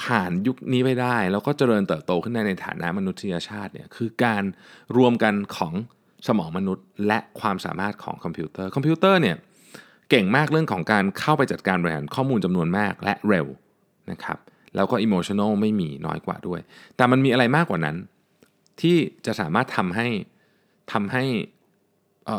[0.03, 4.43] ผ่านยุคนี้ไปได้ แล้วก็เจริญเติบโตขึ้นในในฐานะมนุษยชาติเนี่ยคือการ
[4.97, 5.73] รวมกันของ
[6.27, 9.35] สมองมนุษย์ และความสามารถของคอมพิวเตอร์คอมพิวเตอร์เนี่ย
[10.09, 13.47] เก่งมากเรื่องของการเข้าไปจัดการบริหารข้อมูลจำนวนมากและเร็ว
[14.11, 14.37] นะครับ
[14.75, 16.59] แล้วก็อิโมชันอลไม่มีน้อยกว่าด้วย
[16.95, 17.97] แต่มันมีอะไรมากกว่านั้น
[18.81, 20.07] ที่จะสามารถทำให้
[20.91, 21.25] ทำให้
[22.25, 22.29] เ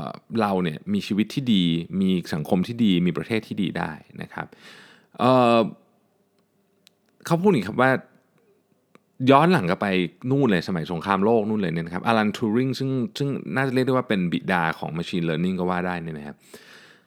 [0.40, 1.64] เราเนี่ยมีชีวิตที่ดี
[2.00, 3.92] มีสังคมที่ดี มีประเทศที่ดีได้
[4.22, 4.46] นะครับ
[7.26, 7.90] เขาพูดอีกครับว่า
[9.30, 9.86] ย้อนหลังกลับไป
[10.30, 16.36] นู่นเลยสมัยสงครามโลกนู่นเลยเนี่ยนะครับอลันทูริงซึ่งซึ่งน่าจะเรียกได้ว่าเป็นบิดาของ Machine Learning ก็ว่าได้เนี่ยนะครับ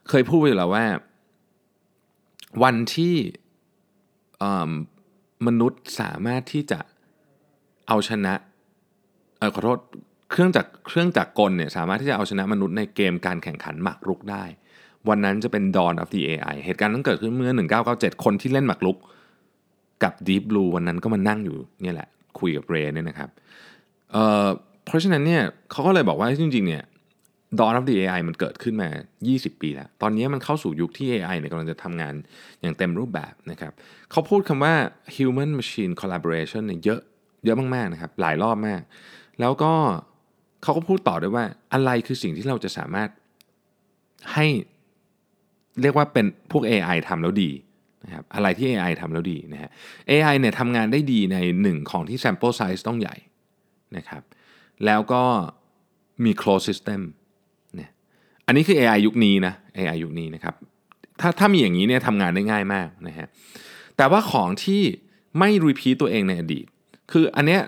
[0.09, 0.85] เคยพูดไปแล้วว่า
[2.63, 3.15] วันที่
[5.47, 6.79] มนุษย์สามารถที่จะ
[7.87, 8.33] เอาชนะ
[9.39, 9.79] ออขอโทษ
[10.31, 14.43] เครื่องจักรเครื่องจักรกลเนี่ยสามารถที่จะเอาชนะมนุษย์ในเกมการแข่งขันหมากรุกได้
[15.09, 17.51] วันนั้นจะเป็น Dawn of the AI เหตุการณ์นั้นเกิดขึ้นเมื่อ
[17.87, 18.97] 1997 คนที่เล่นหมากรุก
[20.03, 22.07] กับ Deep Blue วันนั้นก็มานั่งอยู่เนี่ยแหละ
[22.39, 23.29] คุยกับเรย์เนี่ยนะครับ
[24.11, 26.83] เเพราะฉะนั้นเนี่ยเขาก็เลยบอกว่าจริงๆเนี่ย
[27.59, 28.89] Dawn of the AI มันเกิดขึ้นมา
[29.25, 32.13] 20 ปีแล้ว ตอนนี้มันเข้าสู่ยุคที่ AI เนี่ยกำลังจะทำงาน
[32.61, 33.71] อย่างเต็มรูปแบบนะครับ
[34.11, 34.73] เขาพูดคำว่า
[35.15, 36.99] human machine collaboration เนี่ยเยอะ
[37.45, 38.81] เยอะมากๆนะครับหลายรอบมาก
[39.39, 39.71] แล้วก็
[40.63, 43.09] เขาก็พูดต่อด้วยว่าอะไรคือสิ่งที่เราจะสามารถ
[44.33, 44.45] ให้
[45.81, 47.49] เรียกว่าเป็นพวก AI ทำแล้วดี
[48.03, 49.69] นะครับอะไรที่ AI ทำแล้วดีนะฮะ
[50.09, 53.15] AI เนี่ยทำงานได้ดีในหนึ่งของที่ sample size ต้องใหญ่
[53.97, 54.23] นะครับ
[54.85, 55.23] แล้วก็
[56.23, 57.01] มี closed system
[57.75, 57.89] เนี่ย
[58.45, 60.55] อันนี้คือ AI ยุคนี้นะ AI ยุคนี้นะครับ
[61.19, 63.27] ถ้าถ้ามีอย่างนี้เนี่ยทำงานได้ง่ายมากนะฮะ
[63.97, 64.81] แต่ว่าของที่
[65.39, 66.65] ไม่ repeat ตัวเองในอดีต
[67.11, 67.61] คืออันเนี้ย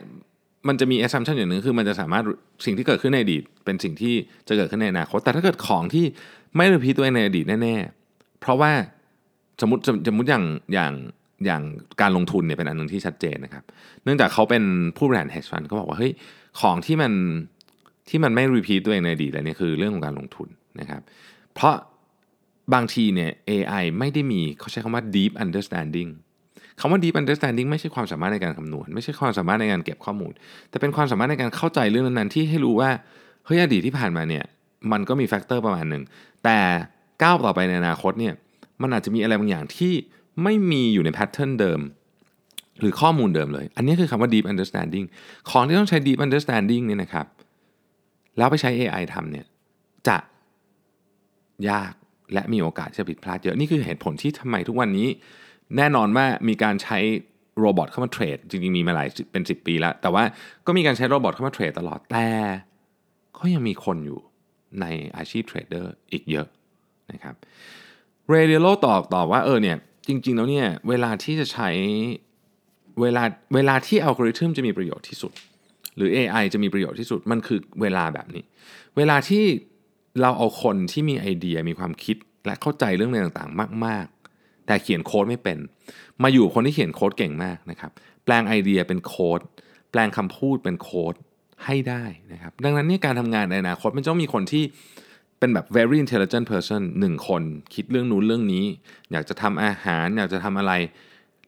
[0.68, 2.24] มันจะมี assumption อย่างหนึ่งคือมันจะสามารถ
[2.66, 4.14] สิ่งที่เกิดขึ้นในอดีต เป็นสิ่งที่
[4.48, 6.06] จะเกิดขึ้นในอนาคตแต่ถ้าเกิดของที่
[6.56, 8.72] ไม่ repeat ตัวเองในอดีตแน่ๆเพราะว่า
[9.62, 10.94] สมมติสมมติอย่างอย่าง
[11.46, 11.62] อย่าง
[12.02, 13.64] การลงทุนเนี่ยเป็นอันหนึ่งที่ชัดเจนนะครับ
[14.04, 14.64] เนื่องจากเขาเป็น
[14.98, 16.12] ผู้บริหาร hedge fund เขาบอกว่าเฮ้ย
[16.62, 17.14] ของที่มัน
[18.10, 21.02] ที่มันไม่ repeat ตัวเองในอดีตแล้วเนี่ยคือเรื่องของการลงทุนนะครับ
[21.54, 21.76] เพราะ
[22.74, 26.10] บางทีเนี่ย AI ไม่ได้มีเขาใช้คำว่า deep understanding
[26.80, 30.32] คำว่า deep understanding ไม่ใช่ความสามารถในการคำนวณ ไม่ใช่ความสามารถในการเก็บข้อมูล
[30.70, 32.90] แต่เป็นความสามารถในการเข้าใจเรื่องนั้นๆ ที่ให้รู้ว่า
[33.46, 34.44] เฮ้ยอดีตที่ผ่านมาเนี่ย
[34.92, 36.04] มันก็มี factor ประมาณหนึ่ง
[36.44, 36.58] แต่
[37.24, 38.34] ก้าวต่อไปในอนาคตเนี่ย
[38.82, 39.94] มันอาจจะมีอะไรบางอย่างที่
[40.44, 41.82] ไม่มีอยู่ใน pattern เดิม
[42.80, 45.06] หรือข้อมูลเดิมเลย อันนี้คือคำว่า deep understanding
[45.50, 47.26] ของที่ต้องใช้ deep understanding เนี่ยนะครับ
[48.38, 49.46] แล้วไปใช้ AI ทำเนี่ย
[50.08, 50.18] จะ
[51.70, 51.94] ยาก
[52.34, 55.08] และมีโอกาสจะผิดพลาดเยอะ นี่คือเหตุผลที่ทำไมทุกวันนี้
[55.78, 56.98] แน่นอนว่ามีการใช้
[57.60, 60.24] robot เข้ามาเทรด จริงๆ มีมาหลายเป็น 10 ปีแล้ว แต่ว่า
[60.66, 62.28] ก็มีการใช้ robot เข้ามาเทรดตลอดแต่
[63.38, 64.20] ก็ยังมีคนอยู่
[64.82, 64.86] ใน
[65.18, 66.48] อาชีพเทรดเดอร์อีกเยอะ
[67.12, 67.36] นะครับ
[68.32, 71.70] เรย์ดาลิโอตอบตอบว่าเออเนี่ยจริง ๆ แล้วเนี่ยเวลาที่จะใช้
[73.02, 73.24] เวลา
[73.56, 75.32] เวลาที่อัลกอริทึมจะมีประโยชน์ที่สุด
[75.98, 78.44] หรือ AI จะมีประโยชน์ที่สุดมันคือเวลาแบบนี้
[78.98, 79.46] เวลาที่
[80.22, 85.58] เราเอาคนที่มีไอเดียมีความคิดและเข้าใจเรื่องอะไรต่างๆ มาก ๆ แต่เขียนโค้ดไม่เป็น
[86.24, 87.92] มาอยู่คนที่เขียนโค้ดเก่งมากนะครับ
[88.24, 89.40] แปลงไอเดียเป็นโค้ด
[89.92, 91.14] แปลงคำพูดเป็นโค้ด
[91.66, 94.64] ให้ได้นะครับดังนั้นนี่การทำงานในอนาคตมันต้องมีคนที่
[95.42, 98.66] เป็นแบบ very intelligent person หนึ่งคนคิดเรื่องนู้นเรื่องนี้
[99.12, 100.74] อยากจะทำอาหาร อยากจะทำอะไร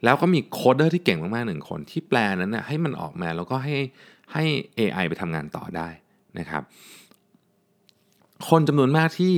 [0.04, 3.78] แล้วก็มีโคดเดอร์ที่เก่งมากๆหนึ่งคน ที่แปลนั้นนะให้มันออกมาแล้วก็ให้
[4.34, 4.44] ให้
[4.80, 5.88] AI ไปทำงานต่อได้
[6.40, 6.64] นะครับ
[8.50, 9.36] คนจำนวนมากที่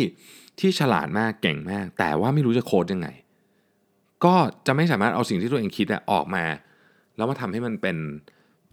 [0.59, 3.07] ที่ฉลาดมากเก่งมาก แต่ว่าไม่รู้จะโคดยังไง
[4.25, 4.35] ก็
[4.67, 6.45] จะไม่สามารถเอาสิ่งที่ตัวเองคิดออกมา
[7.15, 7.97] แล้วมาทำให้มันเป็น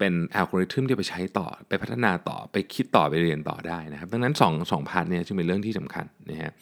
[0.03, 6.53] เป็นอัลกอริทึมที่ไปใช้ต่อ ไปพัฒนาต่อไปคิดต่อไปเรียนต่อได้นะครับ ดังนั้น2 2 part เนี่ยจึงเป็นเรื่องที่สำคัญนะฮะ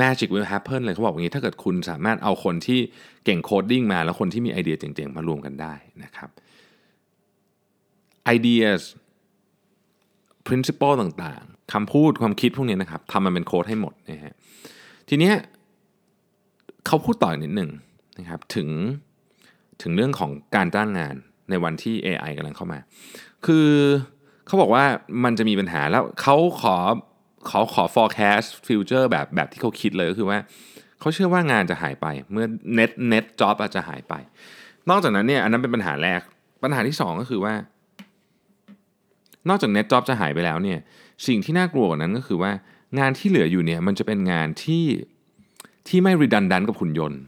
[0.00, 2.80] Magic will happen เลยเขาบอกอย่างนี้ถ้าเกิดคุณสามารถเอาคนที่
[3.24, 6.30] เก่ง coding มา แล้วคนที่มีไอเดียเจ๋งๆ มารวมกันได้นะครับ
[8.36, 8.82] ideas
[10.46, 14.34] principle ต่างๆคำพูดความคิดพวกนี้นะครับทำมันเป็นโค้ดให้หมดนะฮะ
[15.08, 15.34] ทีเนี้ย
[16.86, 17.70] เขาพูดต่อนิดหนึ่ง
[18.18, 18.68] นะครับถึง
[19.82, 21.16] ถึงเรื่องของการจ้างงาน
[21.50, 22.78] ในวันที่ AI กำลังเข้ามา
[23.46, 23.68] คือ
[24.46, 24.84] เขาบอกว่า
[25.24, 26.76] มันจะมีปัญหาแล้วเขาขอ
[27.50, 30.38] ขาขอ forecast future แบบแบบที่เขาคิดเลยก็คือว่า
[31.00, 32.46] เขาเชื่อว่างานจะหายไป เมื่อ
[32.78, 34.14] net net job อาจจะหายไป
[34.90, 36.20] นอกจากนั้นเนี่ยอันนั้นเป็นปัญหาแรก
[36.62, 37.54] ปัญหาที่ 2 ก็คือว่า
[39.48, 40.78] นอกจาก net job จะหายไปแล้วเนี่ย
[41.26, 42.52] สิ่งที่น่ากลัวกว่านั้นก็คือว่า
[42.98, 44.84] งานที่เหลืออยู่เนี่ยมันจะเป็นงานที่
[45.88, 47.20] ที่ไม่ redundant กับหุ่นยนต์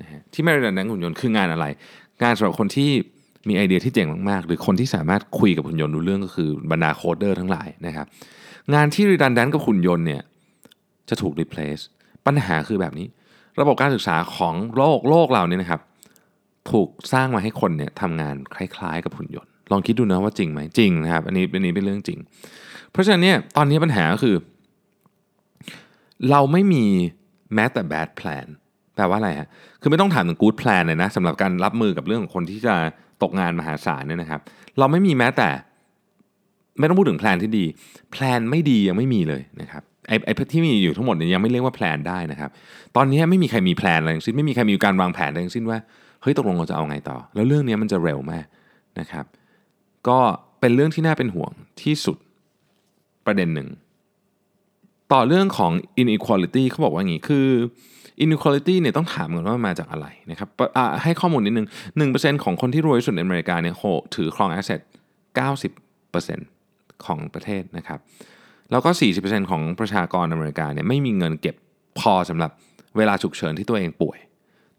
[0.00, 1.66] นะฮะที่ไม่ redundant กับหุ่นยนต์คืองานอะไร
[2.22, 2.90] งานสำหรับคนที่
[3.48, 8.06] มีไอเดียที่เจ๋งมากๆ หรือคนที่สามารถคุยกับหุ่นยนต์รู้เรื่องก็คือบรรดา coder ทั้งหลายนะครับ
[8.74, 10.22] งานที่ redundant กับหุ่นยนต์เนี่ย
[11.08, 11.82] จะถูก replace
[12.26, 13.06] ปัญหาคือแบบนี้
[13.60, 15.80] ระบบการศึกษาของโลกโลกเราเนี่ยนะครับ
[16.70, 22.18] ถูกสร้างมาให้คนเนี่ยทำงานคล้าย ๆ กับหุ่นยนต์ ลองคิดดูนะว่าจริงไหมจริงนะครับ อันนี้อันนี้เป็นเรื่องจริง
[22.90, 24.36] เพราะฉะนั้นเนี่ยตอนนี้ปัญหาก็คือ
[26.30, 26.84] เราไม่มี
[27.54, 28.46] แม้แต่ bad plan
[28.94, 29.48] แปลว่าอะไรฮะ
[29.80, 32.74] คือไม่ต้องถามถึง good plan เลยนะสำหรับการรับมือกับเรื่องของคนที่จะ
[33.22, 34.40] ตกงานมหาศาลเนี่ยนะครับ
[34.78, 35.48] เราไม่มีแม้แต่
[36.78, 37.64] ไม่ต้องพูดถึง plan ที่ดี
[38.12, 42.50] plan ไม่ดียังไม่มีเลยนะครับไอ้ไอ้ที่มีอยู่ทั้งหมดเนี่ยยังไม่เรียกว่า plan ได้นะครับ
[42.96, 45.78] ตอนนี้ไม่มีใครมี plan อะไรทั้งสิ้นไม่มีใครมีการวางแผนอะไรทั้งสิ้นว่า
[46.22, 48.46] เฮ้ยตกลงเราจะเอาไงต่อ แล้วเรื่องนี้มันจะเร็วมาก
[49.00, 49.24] นะครับ
[50.08, 50.18] ก็
[50.60, 51.52] เป็นเรื่องที่น่าเป็นห่วง
[51.82, 52.18] ที่สุด
[53.26, 53.68] ประเด็นหนึ่ง
[55.12, 57.48] ต่อเรื่องของ inequality เขาบอกว่าอย่างนี้คือ
[58.24, 60.48] inequality เนี่ยต้องถามก่อนว่ามาจากอะไรนะครับ
[61.02, 61.68] ให้ข้อมูลนิดนึง
[62.04, 64.80] 1%ของคนที่รวยที่สุดในอเมริกาเนี่ยโหถือครองแอสเซท
[66.32, 67.98] 90%ของประเทศนะครับ
[68.70, 71.56] แล้วก็ 40%ของประชากรอเมริกาเนี่ยไม่มีเงินเก็บ
[71.98, 72.50] พอสำหรับ
[72.96, 74.18] เวลาฉุกเฉินที่ตัวเองป่วย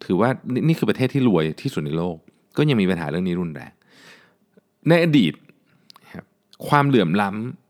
[0.03, 0.29] ถือว่า
[0.67, 2.17] นี่คือประเทศที่รวยที่สุดในโลก
[2.57, 3.71] ก็ยังมีปัญหาเรื่องนี้รุนแรง
[4.89, 5.33] ในอดีต
[6.67, 7.68] ความเหลื่อมล้ำ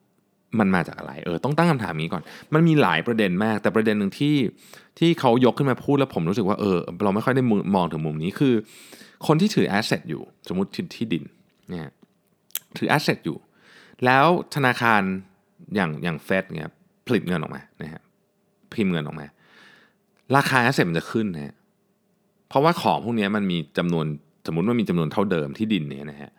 [0.59, 4.35] มันมาจากอะไร เออ ต้องตั้งคำถามนี้ก่อน มันมีหลายประเด็นมาก แต่ประเด็นหนึ่งที่
[4.99, 7.43] ที่เขายกขึ้นมาพูดแล้วผมรู้สึกว่า เออ เราไม่ค่อยได้
[7.75, 8.53] มองถึงมุมนี้คือ
[9.27, 11.23] คนที่ถือแอสเซทอยู่ สมมติที่ดิน
[11.69, 11.91] เนี่ย
[12.77, 13.37] ถือแอสเซทอยู่
[14.05, 15.01] แล้วธนาคาร
[15.75, 16.67] อย่างอย่างเฟดเนี่ย
[17.07, 18.01] ผลิตเงินออกมา นะฮะ
[18.73, 19.25] พิมพ์เงินออกมา
[20.35, 21.53] ราคา asset มันจะขึ้นนะฮะ
[22.49, 24.05] เพราะว่าของพวกนี้มันมีจำนวน
[24.47, 26.31] สมมติว่ามีจำนวนเท่าเดิมที่ดินเนี่ยนะฮะ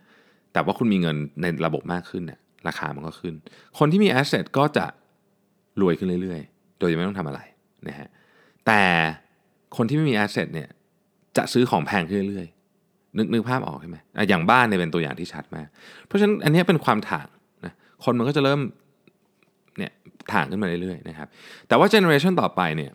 [0.53, 3.35] แต่ว่าคุณมีเงินในระบบมากขึ้นเนี่ย ราคามันก็ขึ้น
[3.79, 4.87] คนที่มี asset ก็จะ
[5.81, 7.40] รวยขึ้นเรื่อยๆ โดยไม่ต้องทำอะไร
[7.88, 8.09] นะฮะ
[8.66, 8.83] แต่
[9.77, 10.68] คนที่ไม่มี asset เนี่ย
[11.37, 15.66] จะซื้อของแพงขึ้นเรื่อยๆ นึกนึกภาพออกใช่ไหมอย่างบ้านเนี่ยเป็นตัวอย่างที่ชัดมาก
[16.07, 17.27] เพราะฉะนั้นอันนี้เป็นความถ่าง
[17.64, 17.73] นะ
[18.05, 18.61] คนมันก็จะเริ่ม
[19.79, 19.92] เนี่ย
[20.33, 21.29] ถ่างขึ้นมาเรื่อยๆนะครับ
[21.68, 22.92] แต่ว่าเจเนอเรชันต่อไปเนี่ย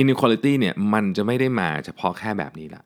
[0.00, 2.82] inequality เนี่ยมันจะไม่ได้มาเฉพาะแค่แบบนี้ละ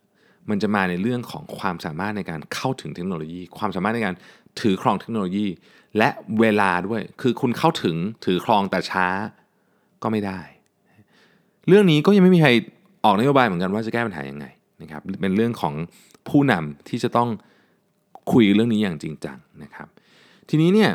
[0.50, 4.14] มันจะมาในเรื่องของความสามารถในการเข้าถึงเทคโนโลยี ความสามารถในการ
[4.60, 5.46] ถือครองเทคโนโลยี
[5.98, 6.08] และ
[6.40, 9.06] เวลาด้วย คือคุณเข้าถึงถือครองแต่ช้า
[10.02, 10.40] ก็ไม่ได้
[11.68, 12.50] เรื่องนี้ก็ยังไม่มีใคร
[13.04, 14.46] ออกนโยบายเหมือนกันว่าจะแก้ปัญหายังไง
[14.82, 15.74] นะครับ เป็นเรื่องของ
[16.28, 17.28] ผู้นำที่จะต้อง
[18.32, 19.88] คุยเรื่องนี้อย่างจริงจังนะครับ
[20.48, 20.90] ทีนี้เนี่ย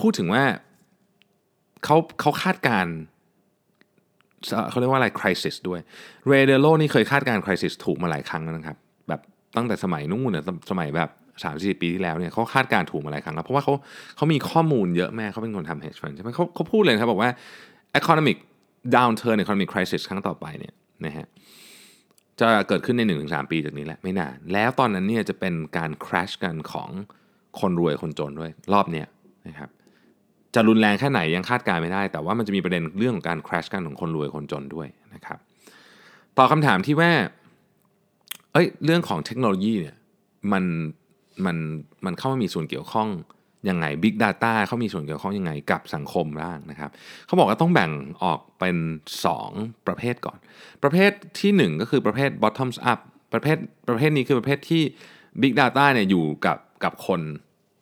[0.00, 0.44] พูดถึงว่า
[1.84, 2.86] เขาเขาคาดการ
[4.70, 5.80] เขาเรียกว่าอะไรคริสิสด้วย
[6.28, 8.76] เรเดโลนี่เคยคาดการคริสิสถูกมาหลายครั้งแล้วนะครับ
[9.08, 9.20] แบบ
[9.56, 11.10] ตั้งแต่สมัยนู้นเนี่ยสมัยแบบ
[11.42, 13.72] 3ามสี่ปีที่แล้วเนี่ยเขาคาดการถูกมาหลายครั้งแล้ว เพราะว่าเขา
[14.16, 17.30] เขามีข้อมูลเยอะแม่เขาเป็นคนทำ hedge fund ใช่ไหมเขาเขาพูดเลยครับบอกว่า
[18.00, 18.36] economic
[18.96, 20.74] downturn economic crisis ครั้งต่อไปเนี่ย
[21.06, 21.26] นะฮะ
[22.40, 26.90] จะเกิดขึ้นใน 1-3 ปีจากนี้แหละไม่นาน แล้วตอนนั้นเนี่ยจะเป็นการ crash กันของ
[27.60, 29.06] คนรวยคนจนด้วย รอบเนี้ย
[29.48, 29.70] นะครับ
[30.54, 35.38] จะรุนแรงแค่ไหนยังคาดการไม่ได้ แต่ว่ามันจะมีประเด็นเรื่องของการ crash กันของคนรวยคนจนด้วยนะครับ
[36.36, 37.10] ตอบคำถามที่ว่า
[38.52, 39.96] เอ้ยเรื่องของเทคโนโลยีเนี่ย
[40.52, 40.64] มัน
[41.44, 41.56] มัน
[42.04, 43.08] มันเข้ามามีส่วนเกี่ยวข้อง
[43.68, 46.90] ยังไง Big Data เขามีส่วนเกี่ยวข้องยังไงกับสังคมบ้างนะครับ
[47.26, 47.90] เขาบอกว่าต้องแบ่ง
[48.22, 48.76] ออกเป็น
[49.32, 50.38] 2 ประเภทก่อน
[50.82, 53.00] ประเภทที่ 1 ก็คือประเภท bottoms up
[53.32, 53.56] ประเภท
[53.88, 54.82] ประเภทนี้คือประเภทที่
[55.42, 57.20] Big Data เนี่ยอยู่กับกับคน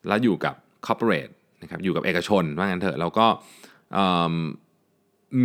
[0.08, 0.54] แล้วอยู่กับ
[0.86, 3.26] corporate นะครับอยู่กับเอกชนว่างั้นเถอะแล้วก็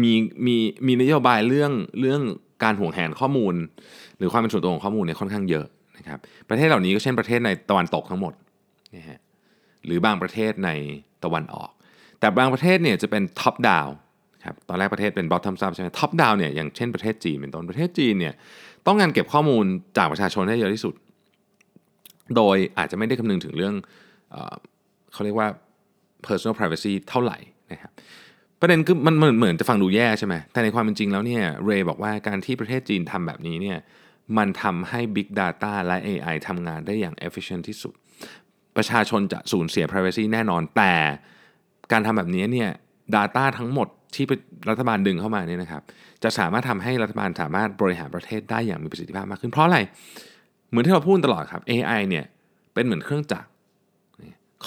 [0.01, 0.13] มี
[0.45, 0.55] มี
[0.87, 2.21] มีนโยบายเรื่องเรื่อง
[2.63, 3.55] การห่วงแหนข้อมูล
[4.17, 5.65] หรือความเป็นส่วนตัวของข้อมูลเนี่ยค่อนข้างเยอะ
[5.99, 8.33] นะครับประเทศเหล่านี้ก็เช่นประเทศในตะวันตกทั้งหมด
[8.95, 9.19] นะฮะ
[9.85, 10.69] หรือบางประเทศใน
[11.23, 11.69] ตะวันออก
[12.19, 13.87] แต่บางประเทศเนี่ยจะเป็น top down
[14.45, 18.33] ครับตอนแรกประเทศเป็น bottom up ใช่ไหม top down เนี่ยอย่างเช่นประเทศจีนเป็นต้นประเทศจีนเนี่ย
[18.87, 19.65] ต้องการเก็บข้อมูล
[19.97, 20.93] จากประชาชนให้เยอะที่สุด
[22.35, 23.73] โดยอาจจะไม่ได้คำนึงถึงเรื่อง
[25.13, 25.47] เขาเรียกว่า
[26.25, 27.37] personal privacy เท่าไหร่
[27.71, 27.91] นะครับ
[28.61, 33.77] ประเด็นคือมันเหมือนเหมือนจะฟังดูแย่ใช่ไหมแต่ในความเป็นจริงแล้วเนี่ยเรย์บอกว่าการที่ประเทศจีนทำแบบนี้เนี่ย
[34.37, 37.93] มันทำให้ Big Data และ AI ทำงานได้อย่าง efficient ที่สุด
[38.77, 40.93] ประชาชนจะสูญเสีย privacy แน่นอน แต่
[41.91, 42.69] การทำแบบนี้เนี่ย
[43.15, 44.25] Data ทั้งหมดที่
[44.69, 45.81] รัฐบาลดึงเข้ามาเนี่ยนะครับ
[46.23, 49.79] จะสามารถทำให้รัฐบาลสามารถบริหารประเทศได้อย่างมีประสิทธิภาพมากขึ้น เพราะอะไร
[50.69, 52.25] เหมือนที่เราพูดตลอดครับ AI เนี่ย
[52.73, 53.47] เป็นเหมือนเครื่องจักร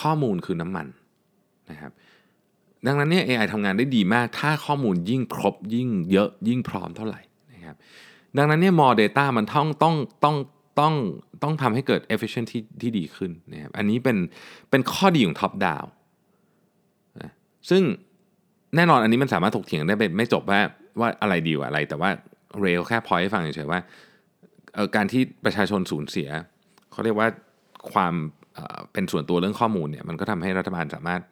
[0.01, 0.87] ข้อมูลคือน้ำมัน
[1.70, 1.92] นะครับ
[2.87, 7.20] ดังนั้นเนี่ย AI ทำงานได้ดีมาก ถ้าข้อมูลยิ่งครบยิ่งเยอะยิ่งพร้อมเท่าไหร่
[7.53, 7.77] นะครับ
[8.37, 10.37] ดังนั้นเนี่ย more data มันต้องต้องต้อง
[10.81, 10.95] ต้อง
[11.42, 14.16] ต้องทำให้เกิด efficient ที่ที่ดีขึ้นนะครับอันนี้เป็น
[14.71, 15.88] เป็นข้อดีของ top down
[17.71, 17.83] ซึ่ง
[18.77, 20.61] แน่นอนอันนี้มันสามารถถกเถียงได้ไม่จบว่า
[21.01, 22.11] ว่าอะไรดีกว่าอะไร แต่ว่า
[22.61, 23.81] เรลแค่พอยให้ฟังเฉยๆว่า
[24.97, 26.29] การที่ประชาชนสูญเสีย
[26.92, 27.29] เขาเรียกว่า
[27.92, 28.14] ความ
[28.92, 31.23] เป็นส่วนตัวเรื่องข้อมูลเนี่ยมันก็ทำให้รัฐบาลสามารถ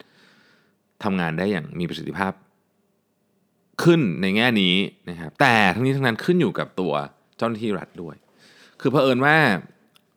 [1.05, 2.33] ทำงานได้อย่างมีประสิทธิภาพ
[3.85, 4.75] ขึ้นในแง่นี้
[5.11, 6.93] นะครับแต่ทั้งนี้ทั้งนั้นขึ้นอยู่กับตัว
[7.37, 8.16] เจ้าหน้าที่รัฐด้วย
[8.81, 9.37] คือเผอิญว่า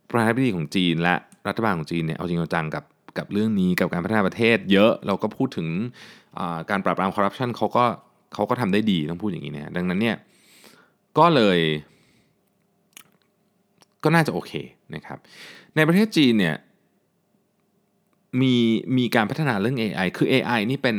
[0.09, 1.15] ประธานาธิบดีของจีนและ
[1.47, 2.83] รัฐบาลของจีนเนี่ยเอาจริงเอาจังกับ
[3.17, 5.67] กับเรื่องนี้กับการพัฒนาประเทศ เยอะเราก็พูดถึง
[6.69, 7.85] การปราบปรามคอร์รัปชันเขาก็
[8.33, 10.17] เขาก็ทำได้ดีต้องพูดอย่างนี้นะดังนั้นเนี่ย
[11.17, 11.59] ก็เลย
[14.03, 14.51] ก็น่าจะโอเค
[14.95, 15.17] นะครับ
[15.75, 16.55] ในประเทศจีนเนี่ย
[18.41, 18.53] มี
[18.97, 20.97] มีการพัฒนาเรื่อง AI คือ AI นี่เป็น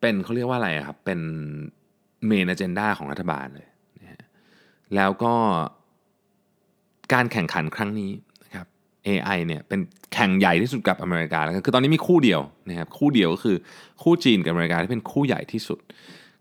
[0.00, 1.20] เป็นเขาเรียกว่าอะไรครับ เป็น
[2.26, 3.66] เมน a เจนดาของรัฐบาลเลย
[4.00, 4.22] นะฮะ
[4.94, 5.34] แล้วก็
[7.12, 8.10] การแข่งขันครั้งนี้
[8.44, 8.66] นะครับ
[9.08, 9.80] AI เนี่ยเป็น
[10.14, 13.56] แข่งใหญ่ที่สุดกับอเมริกาแล้วคือตอนนี้มีคู่เดียวนะครับคู่เดียวก็คือ
[14.02, 15.78] คู่จีนกับอเมริกาที่เป็นคู่ใหญ่ที่สุด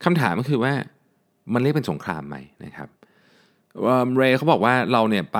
[0.03, 0.73] คำถามก็คือว่า
[1.53, 2.89] มันเรียกเป็นสงครามไหมนะครับ
[4.15, 5.39] เรย์เขาบอกว่าเราเนี่ยไป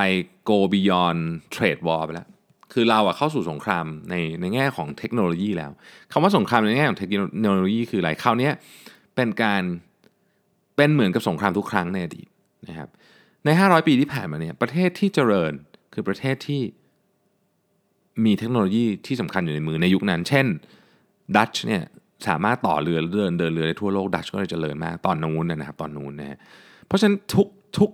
[0.50, 1.22] go beyond
[1.56, 2.28] trade war ไปแล้ว
[2.74, 5.72] คือเราอะเข้าสู่สงครามในในแง่ของเทคโนโลยีแล้ว
[6.12, 7.10] คำว่าสงครามในแง่ของเทค
[7.42, 8.50] โนโลยีคืออะไรคราวนี้
[9.16, 9.64] เป็นการ
[10.76, 12.28] เป็นเหมือนกับสงครามทุกครั้งในอดีต
[12.68, 12.90] นะครับ
[13.46, 15.54] ใน 500 ปีที่ผ่านมาเนี่ยประเทศที่เจริญ
[15.94, 16.62] คือประเทศที่
[18.26, 20.46] มีเทคโนโลยีที่สำคัญอยู่ในมือในยุคนั้น เช่น
[21.36, 21.84] ดัตช์เนี่ย
[22.28, 26.38] สามารถต่อเรือเดินเดินเรือได้ทั่วโลกดัตช์ก็เลยเจริญมากตอนนู้นนะครับตอนนู้นนะฮะ
[26.88, 27.90] เพราะฉะนั้นทุกทุก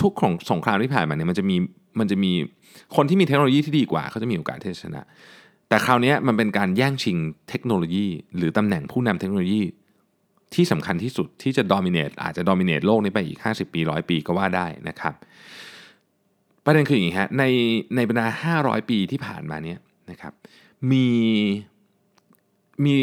[0.00, 1.56] ทุกของสงครามที่ผ่านมาเนี่ยมันจะมี
[2.00, 2.32] มันจะมี
[2.96, 5.02] คนที่มีเทคโนโลยีที่ดีกว่าเขาจะมีโอกาสที่จะชนะ
[5.68, 7.16] แต่คราวนี้มันเป็นการแย่งชิง
[7.48, 9.62] เทคโนโลยี หรือตำแหน่งผู้นำเทคโนโลยี
[10.54, 15.14] ที่สำคัญที่สุดที่จะดอมิเนตอาจจะดอมิเนตโลกนี้ไปอีก 50 ปีร้อยปีก็ว่าได้นะครับ
[16.64, 17.44] ประเด็นคืออย่างนี้ฮะใน
[17.96, 18.26] ในบรรดา
[18.62, 19.78] 500 ปีที่ผ่านมาเนี่ย
[20.10, 20.32] นะครับ
[20.90, 21.06] มี
[22.86, 22.96] มี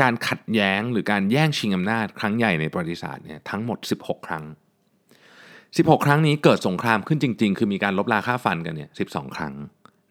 [0.00, 4.44] การขัดแย้งหรือการแย่งชิงอำนาจครั้งใหญ่ในประวัติศาสตร์เนี่ยทั้งหมด 16 ครั้ง
[5.76, 9.54] 16 ครั้งนี้เกิดสงครามขึ้นจริง ๆ คือมีการลบราค่าฟันกันเนี่ย12 ครั้ง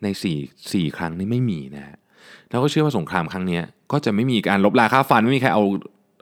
[0.03, 0.07] ใน
[0.41, 1.97] 4 4ครั้งนี้ไม่มีนะฮะ
[2.49, 3.59] แล้วก็เชื่อว่าสงครามครั้งนี้
[3.91, 5.63] ก็จะไม่มีการลบราค่าฟันไม่มีใครเอา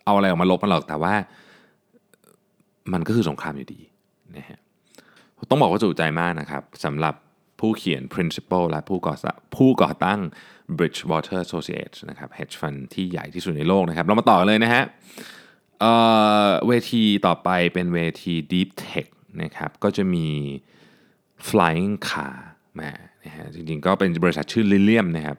[0.05, 1.13] เอาอะไรออกมาลบกันหรอกแต่ว่า
[2.93, 3.81] มันก็คือสงครามอยู่ดี
[4.37, 4.59] นะฮะ
[5.49, 7.15] ต้องบอกว่าจุใจมากนะครับสำหรับ
[7.59, 9.13] ผู้เขียน principle และผู้ก่อ
[9.55, 10.19] ผู้ก่อตั้ง
[10.77, 14.83] Bridgewater Associates นะครับ hedge fund ที่ใหญ่ที่สุดในโลกนะครับ เรามาต่อเลยนะฮะ
[15.81, 19.07] เวทีต่อไปเป็นเวที Deep Tech
[19.41, 20.27] นะครับก็จะมี
[21.47, 22.35] Flying Car
[22.81, 22.91] มา
[23.25, 25.37] นะฮะจริงๆก็เป็นบริษัทชื่อ Lilium นะครับ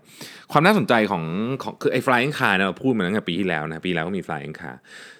[0.52, 1.24] ความน่าสนใจของ
[1.62, 4.76] ของคือไอ้ Flying Car เนี่ยเราพูดมาตั้งแต่ปีที่แล้วนะปีแล้วก็มี Flying Car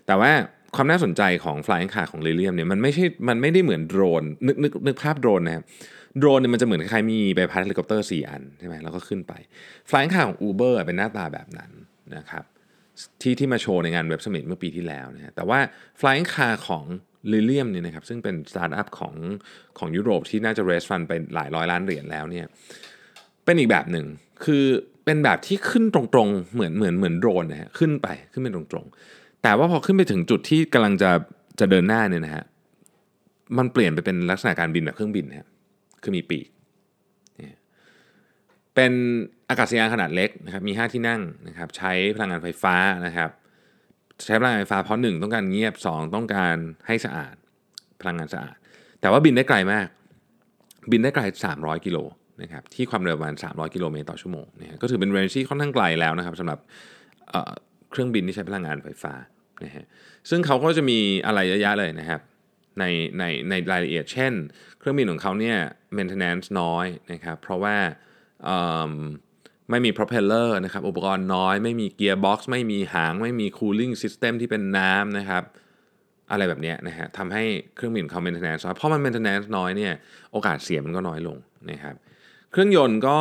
[0.07, 0.31] แต่ว่า
[0.77, 5.65] ความน่าสนใจของ Flying Car ของ Lilium เนี่ยมันไม่ใช่มันไม่ได้เหมือนโดรนนึกนึกนึกภาพโดรนนะครับ
[6.19, 9.33] โดรนเนี่ยมันจะเหมือนคล้ายๆมีใบพัดเฮลิคอปเตอร์4อันใช่ไหมแล้วก็ขึ้นไป
[9.91, 11.71] flying car ของ Uber เป็นหน้าตาแบบนั้น
[12.17, 12.45] นะครับ
[13.23, 15.59] ที่ที่มาโชว์ในงาน Web Summit เมื่อปีที่แล้วนะแต่ว่า
[16.01, 16.85] Flying Car ของ
[17.33, 19.15] Lilium เนี่ยนะครับซึ่งเป็นสตาร์ทอัพของ
[19.79, 22.47] ของยุโรปที่น่าจะ raise fund ไปหลายร้อยล้านเหรียญแล้วเนี่ย
[23.45, 24.07] เป็นอีกแบบหนึ่ง
[24.45, 24.65] คือ
[25.05, 31.11] เป็นแบบที่ขึ้นตรงๆเหมือนเหมือนเหมือนโดรนนะฮะขึ้นไปขึ้นไปตรงๆ แต่ว่าพอขึ้นไปถึงจุดที่กำลังจะ
[31.61, 32.45] จะเดินหน้าเนี่ยนะฮะ
[33.59, 35.49] มันเปลี่ยนไปเป็นลักษณะการบินแบบเครื่องบินนะ
[36.03, 36.47] คือมีปีก
[38.75, 38.93] เป็น
[39.49, 42.75] อากาศยานขนาดเล็กนะครับมี 5 ที่นั่งนะครับใช้พลังงานไฟฟ้า
[43.07, 43.31] นะครับ
[44.25, 47.35] ใช้พลังงานไฟฟ้าเพราะ1ต้องการเงียบ 2 ต้องการให้สะอาด
[48.01, 48.57] พลังงานสะอาด
[49.01, 49.87] แต่ว่าบินได้ไกลมาก
[50.91, 51.23] บินได้ไกล
[51.55, 51.99] 300 กิโล
[52.43, 56.59] นะครับที่ความเร็วประมาณ 300 กิโลเมตรต่อชั่วโมงนะก็ถือเป็นเรนจ์ที่ค่อนข้างไกลแล้วนะครับสำหรับ
[57.91, 59.15] เครื่องบินที่ใช้พลังงานไฟฟ้า
[59.65, 59.85] นะฮะ
[60.31, 62.21] ซึ่งเขาก็จะมีอะไรเยอะๆเลยนะครับ
[62.79, 62.85] ใน
[63.19, 64.33] ในในรายละเอียด เช่น
[64.79, 65.59] เครื่องบินของเขาเนี่ย
[65.97, 67.77] maintenance น้อยนะครับเพราะว่า
[69.71, 75.43] ไม่มี propeller นะครับ อุปกรณ์น้อย ไม่มี gearbox ไม่มีหาง ไม่มี cooling system ที่เป็นน้ำนะครับ
[76.31, 79.93] อะไรแบบนี้นะฮะทำให้เครื่องบินเขา maintenance น้อยเพราะมัน maintenance น้อยเนี่ย
[80.33, 81.39] โอกาสเสียมันก็น้อยลง
[81.71, 81.95] นะครับ
[82.53, 83.19] เครื่องยนต์ก็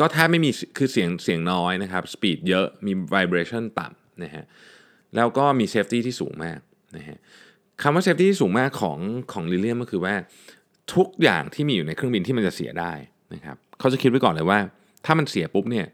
[0.00, 4.44] ก็แทบไม่มีคือเสียงเสียงน้อยนะครับ สปีดเยอะ มี vibration ต่ำนะฮะ
[5.16, 6.58] แล้วก็มี safety ที่สูงมาก
[6.96, 7.18] นะฮะ
[7.82, 8.98] คำว่า safety ที่สูงมากของ
[9.32, 10.14] ของ Lilium ก็คือว่า
[10.94, 12.92] ทุกอย่างที่มีอยู่ในเครื่องบินที่มันจะเสียได้
[13.34, 14.58] นะครับ เขาจะคิดไว้ก่อนเลยว่า
[15.04, 15.86] ถ้ามันเสียปุ๊บเนี่ย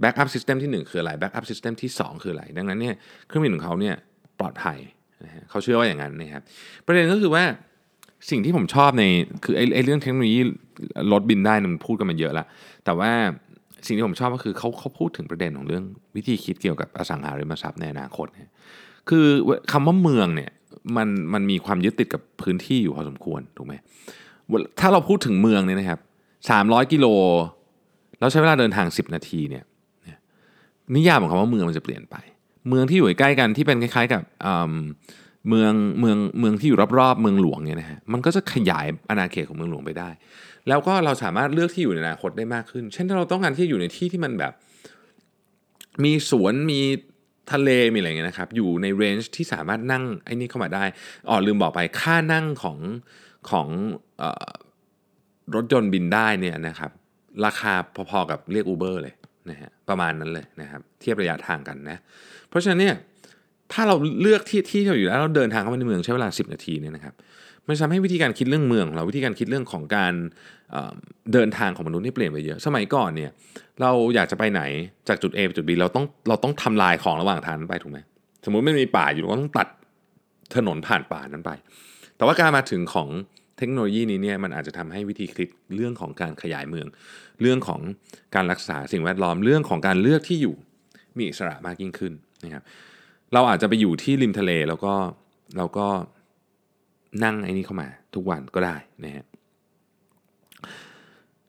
[0.00, 2.94] backup system ที่ 1 คืออะไร backup system ที่ 2 คืออะไร ดังนั้นเนี่ย
[3.26, 3.94] เครื่องบินของเขาเนี่ย
[4.40, 4.78] ปลอดภัย
[5.24, 6.42] นะฮะเขาเชื่อว่าอย่างนั้นนะครับ
[6.86, 7.44] ประเด็นก็คือว่า
[8.30, 9.04] สิ่งที่ผมชอบใน
[9.44, 10.38] คือไอ้ไอเรื่องเทคโนโลยี
[11.12, 12.46] รถบินได้มันพูดกันมาเยอะแล้ว
[12.84, 13.10] แต่ว่า
[13.86, 15.84] สิ่งที่ผมชอบก็คือเขาเขาพูดถึงประเด็นของเรื่อง
[16.16, 18.26] วิธีคิดเกี่ยวกับอสังหาริมทรัพย์ในอนาคต
[19.08, 19.26] คือ
[19.72, 20.50] คำว่าเมืองเนี่ย
[20.96, 23.74] มันมันมีความยึดติดกับพื้นที่อยู่พอสมควรถูกไหม
[24.80, 26.00] ถ้าเราพูดถึงเมืองเนี่ยนะครับ
[26.50, 27.06] สามร้อยกิโล
[28.20, 29.64] แล้วใช้เวลาเดินทาง 10 นาทีเนี่ย
[30.96, 32.16] นิยามของคำว่าเมืองมันจะเปลี่ยนไป
[32.68, 34.22] เมืองที่อยู่ใกล้กันที่เป็นคล้าย ๆ กับ
[35.48, 40.10] เมืองเมืองเมืองที่อยู่รอบๆ เมืองหลวงเนี่ยนะฮะมันก็จะขยายอาณาเขตของเมืองหลวงไปได้
[40.68, 44.52] แล้วก็เราสามารถเลือกที่อยู่ในอนาคตได้มากขึ้น เช่นถ้าเราต้องการที่อยู่ในที่ที่มันแบบ
[46.04, 46.80] มีสวนมี
[47.52, 50.84] ทะเลมีอะไรเงี้ยนะครับ อยู่ในเรนจ์ที่สามารถนั่งไอ้นี่เข้ามาได้
[51.28, 52.78] อ๋อลืมบอกไปค่านั่งของ
[53.50, 53.68] ของ
[54.20, 54.22] อ
[55.54, 56.90] รถยนต์บินได้เนี่ยนะครับ
[57.46, 57.72] ราคา
[58.10, 59.14] พอๆกับเรียก Uber เลย
[59.50, 61.98] นะฮะประมาณนั้นเลยนะครับเทียบระยะทางกันนะ
[62.48, 62.94] เพราะฉะนั้นเนี่ย
[63.72, 67.14] ถ้าเราเลือกที่ที่เราอยู่แล้วเราเดินทางเข้ามาในเมืองใช้เวลา 10 นาทีเนี่ยนะครับ
[67.66, 70.14] มันทำให้วิธีการคิดเรื่องเมืองของเราวิธีการคิดเรื่องของการ
[70.70, 73.30] เเดินทางของมนุษย์นี่เปลี่ยนไปเยอะ สมัยก่อนเนี่ย
[73.80, 74.62] เราอยากจะไปไหน
[75.08, 77.98] จากจุด A ไปจุด B เราต้องเราต้องทำลายของระหว่างทางนั้นไปถูกไหม
[78.44, 79.68] สมมุติไม่มีป่าอยู่เราก็ต้องตัด
[80.56, 81.50] ถนนผ่านป่านั้นไป
[82.16, 83.08] แต่ว่าการมาถึงของ
[83.60, 86.86] เทคโนโลยีนี้เนี่ยมันอาจจะทำให้วิธีคิดเรื่องของการขยายเมือง
[87.40, 87.80] เรื่องของ
[88.34, 90.54] การรักษาสิ่งแวดล้อมเรื่องของการเลือกที่อยู่
[91.16, 92.12] มีอิสระมากยิ่งขึ้น
[92.44, 92.62] นะครับ
[93.32, 94.94] เราอาจจะไปอยู่ที่ริมทะเลแล้วก็
[95.56, 95.86] เราก็
[97.24, 99.24] นั่งไอ้นี่เข้ามาทุกวันก็ได้นะฮะ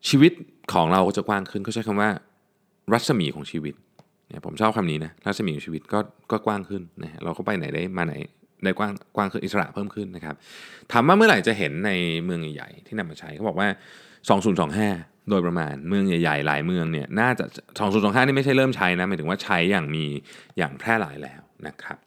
[0.09, 0.32] ชีวิต
[0.74, 2.09] ของเราก็จะกว้างขึ้นเขาใช้คำว่า
[2.93, 3.76] รัศมีของชีวิต
[4.28, 5.99] เนี่ยผมชอบคำนี้นะรัศมีของชีวิตก็
[6.32, 8.14] ก็กว้างขึ้นนะฮะเราก็ไปไหนได้มาไหน
[8.64, 10.36] ได้กว้างกว้างขึ้นอิสระเพิ่มขึ้นนะครับ
[10.91, 11.91] ถามว่าเมื่อไหร่จะเห็นใน
[12.26, 13.68] เมืองใหญ่ๆที่นำมาใช้เขาบอกว่า
[14.49, 17.45] 2025 โดยประมาณเมืองใหญ่ๆ หลายเมืองเนี่ยน่าจะ
[17.86, 20.05] 2025 นี่ไม่ใช่เริ่มใช้นะหมายถึงว่าใช้อย่างมี
[20.57, 21.97] อย่างแพร่หลายแล้วนะครับ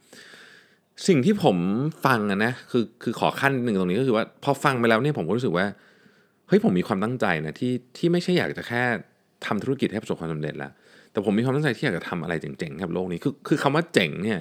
[1.07, 1.57] สิ่งที่ผม
[2.07, 5.66] ฟังนะคือคือขอขั้นหนึ่งตรงนี้ก็คือว่าพอฟังไปแล้วเนี่ยผมก็รู้สึกว่า
[6.48, 8.82] เฮ้ยผมมีความตั้งใจนะที่ที่ไม่ใช่อยากจะแค่
[9.46, 10.72] ทำธุรกิจให้ประสบความสำเร็จแล้ว
[11.12, 14.40] แต่ผมมีความตั้งใจที่อยากจะทำอะไรเจ๋งๆกับโลกนี้คือคือคำว่าเจ๋งเนี่ย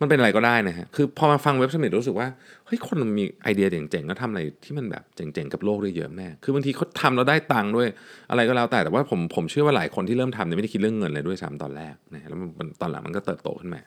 [0.00, 2.28] มันเป็นอะไรก็ได้นะฮะ คือพอมาฟังเว็บสมิธรู้สึกว่า
[2.66, 7.88] เฮ้ย คนมันมีไอเดียเจ๋งๆก็ทำอะไรที่มันแบบเจ๋งๆ กับโลกได้เยอะแม่คือบางทีเขาทำแล้วได้ตังค์ด้วย
[8.30, 13.80] อะไรก็แล้วแต่ แต่ว่าผมผมเชื่อว่าหลายคนที่เริ่มทำเนี่ยไม่ได้คิดเรื่องเงินเลยด้วยซ้ำตอนแรกนะแล้วมันตอนหลังมันก็เติบโตขึ้นมา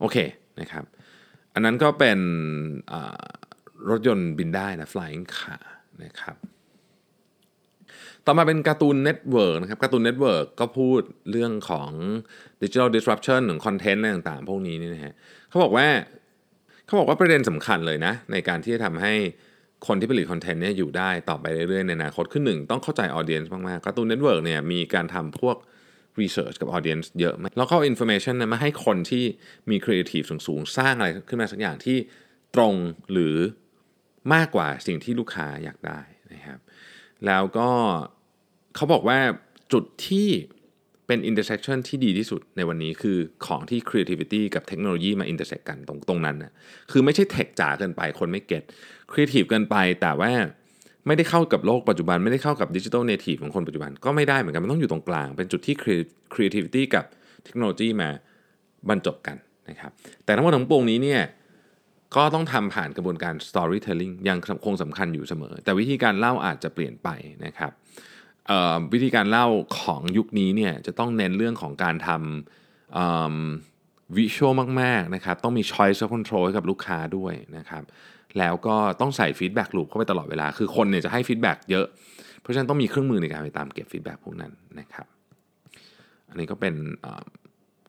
[0.00, 0.16] โอเค
[0.60, 0.84] นะครับ
[1.54, 2.18] อันนั้นก็เป็น
[3.90, 5.64] รถยนต์บินได้นะ flying car
[6.04, 6.36] นะครับ
[8.26, 11.00] ต่อมาเป็น Cartoon Network นะครับ Cartoon Network ก็พูด
[11.30, 11.90] เรื่องของ
[12.62, 15.14] digital disruption ของคอนเทนต์อะไรต่างๆ พวกนี้นี่นะฮะ
[15.48, 15.86] เขาบอกว่า
[16.86, 19.14] เขาบอกว่าประเด็นสำคัญเลยนะ ในการที่จะทำให้
[19.86, 25.56] คนที่ผลิตคอนเทนต์เนี่ยอยู่ได้ต่อไปเรื่อยๆในอนาคตคือหนึ่งต้องเข้าใจ audience มากๆ Cartoon Network เนี่ยมีการทำพวก
[26.20, 29.24] research กับ audience เยอะมากแล้วก็ information นะมาให้คนที่
[29.70, 31.96] มี creative สูงๆ สร้างอะไรขึ้นมาสักอย่างที่
[32.54, 32.74] ตรง
[33.12, 33.36] หรือ
[34.34, 36.00] มากกว่าสิ่งที่ลูกค้าอยากได้
[36.32, 36.58] นะครับ
[37.26, 37.68] แล้วก็
[38.76, 39.18] เขาบอกว่า
[39.72, 40.28] จุดที่
[41.06, 43.16] เป็น intersection ที่ดีที่สุดในวันนี้คือ
[43.46, 46.52] ของที่ creativity กับเทคโนโลยีมา intersect กันตรงตรงนั้นนะ
[46.90, 48.62] คือไม่ใช่ tech จ๋าเกินไปคนไม่ get
[49.12, 50.32] creative เกินไปแต่ว่า
[51.06, 55.74] ไม่ได้เข้ากับโลกปัจจุบัน ไม่ได้เข้ากับ digital native ของคนปัจจุบันก็ไม่ได้เหมือนกันมันต้องอยู่ตรงกลาง เป็นจุดที่
[56.34, 57.04] creativity กับ
[57.44, 58.08] เทคโนโลยีมา
[58.88, 59.36] บรรจบกัน
[59.68, 59.90] นะครับ
[60.24, 61.20] แต่ทั้งหมดทั้งปวงนี้เนี่ย
[62.16, 67.08] ก็ต้องทำผ่านกระบวนการ storytelling ยังคงสำคัญอยู่เสมอ แต่วิธีการเล่าอาจจะเปลี่ยนไป
[67.44, 67.72] นะครับ
[68.92, 69.46] วิธีการเล่า
[69.80, 74.52] ของยุคนี้เนี่ยจะต้องเน้นเรื่องของการทำ visual
[74.82, 77.82] มากๆนะครับต้องมี choice control ให้กับลูกค้าด้วยนะครับ
[78.38, 81.86] แล้วก็ต้องใส่ feedback loop เข้าไปตลอดเวลา คือคนเนี่ยจะให้ feedback เยอะ
[82.40, 85.06] เพราะฉะนั้นต้องมีเครื่องมือในการไปตามเก็บ feedback พวกนั้นนะครับ
[86.30, 86.74] อันนี้ก็เป็น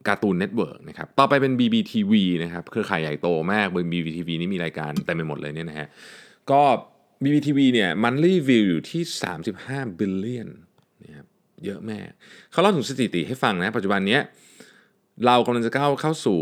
[0.07, 5.87] Cartoon Network นะครับ ต่อไปเป็น BBTV นะครับ เครือข่ายใหญ่โตมากบน BBTV นี่มีรายการเต็มไปหมดเลยเนี่ยนะฮะ
[6.51, 6.61] ก็
[7.23, 9.01] BBTV เนี่ยมันมีวิวอยู่ที่
[9.51, 11.25] 35 billion นะครับ
[11.65, 11.99] เยอะมาก
[12.51, 14.19] เขาเล่าถึงสถิติให้ฟังนะ ปัจจุบันนี้
[15.25, 16.39] เรากำลังจะก้าวเข้าสู่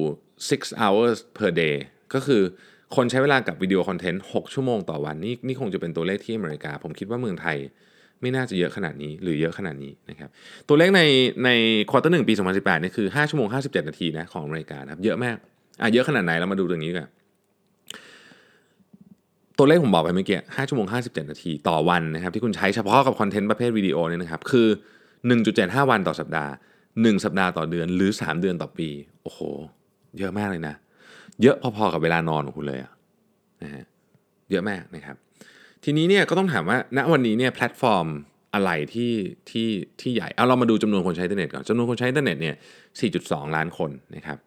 [0.50, 1.76] 6 hours per day
[2.14, 2.42] ก็คือ
[2.96, 7.58] คนใช้เวลากับวิดีโอ content 6 ชั่วโมงต่อวัน นี่นี่คงจะเป็นตัวเลขที่อเมริกา ผมคิดว่าเมืองไทย
[8.22, 10.30] ไม่น่าจะเยอะขนาดนี้หรือเยอะขนาดนี้นะครับ
[10.68, 11.02] ตัวเลขใน
[11.46, 11.50] ใน
[11.90, 15.38] quarter หนึ่งปี 2018นี่คือ 5 ชั่วโมง 57 นาทีนะของอเมริกาครับเยอะมาก
[15.82, 17.10] อะเยอะขนาดไหนเรามาดูตรงนี้กัน
[19.58, 24.68] ตัวเลขผมบอกไปเมื่อกี้ 5 ชั่วโมง 57 นาทีต่อวันนะครับที่คุณใช้เฉพาะกับ content ประเภทวิดีโอเนี่ยนะครับคือ
[25.30, 26.52] 1.75 วันต่อสัปดาห์
[26.88, 28.90] 1 สัปดาห์ต่อเดือนหรือ 3 เดือนต่อปี
[29.24, 29.40] โอ้โห
[30.20, 30.76] เยอะมากเลยนะ
[31.42, 32.92] เยอะพอๆกับเวลานอนของคุณเลยอะ
[33.64, 33.86] นะฮะ
[34.52, 35.16] เยอะมากนะครับ
[35.84, 38.08] ทีนี้เนี่ยก็ต้องถามว่าณวันนี้เนี่ยแพลตฟอร์ม
[38.54, 39.14] อะไรที่
[39.50, 39.68] ที่
[40.02, 42.56] ที่ใหญ่ เอาเรามาดูจำนวนคนใช้อินเทอร์เน็ตก่อนจำนวนคนใช้อินเทอร์เน็ตเนี่ย
[43.06, 44.38] 4.2 ล้านคนนะครับ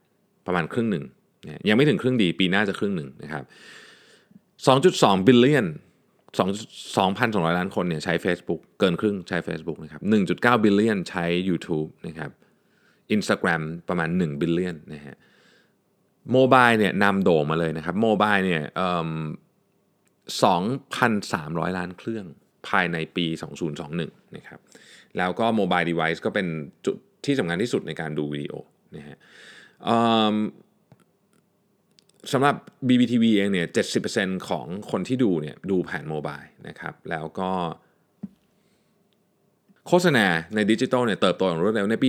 [0.47, 1.05] ประมาณครึ่งหนึ่ง
[1.68, 3.45] ยังไม่ถึงครึ่งดี ปีหน้าจะครึ่งหนึ่งนะครับ
[4.57, 5.66] 2.2 billion
[6.43, 10.03] 2,200 ล้านคนเนี่ยใช้ Facebook เกินครึ่งใช้ Facebook นะครับ
[10.33, 12.30] 1.9 billion ใช้ YouTube นะครับ
[13.14, 15.16] Instagram ประมาณ1 billion นะฮะ
[16.33, 18.62] โมบายเนี่ยนำโด่งมาเลยนะครับโมบายเนี่ย
[20.31, 22.27] 2,300 ล้านเครื่อง
[22.68, 23.27] ภายในปี
[23.81, 24.61] 2021 นะครับ
[25.18, 26.47] แล้วก็โมบายเดเวิ์ก็เป็น
[26.87, 28.53] จุดที่สำคัญที่สุดในการดูวิดีโอ
[28.97, 29.16] นะฮะ
[32.33, 32.57] สำหรับ
[32.89, 33.66] BBTV เองเนี่ย
[34.09, 37.51] 70%ของคนที่ดูเนี่ยดูผ่านโมบายนะครับ แล้วก็
[39.89, 42.09] โฆษณาในดิจิทัลเนี่ยเติบโตอย่างรวดเร็วในปี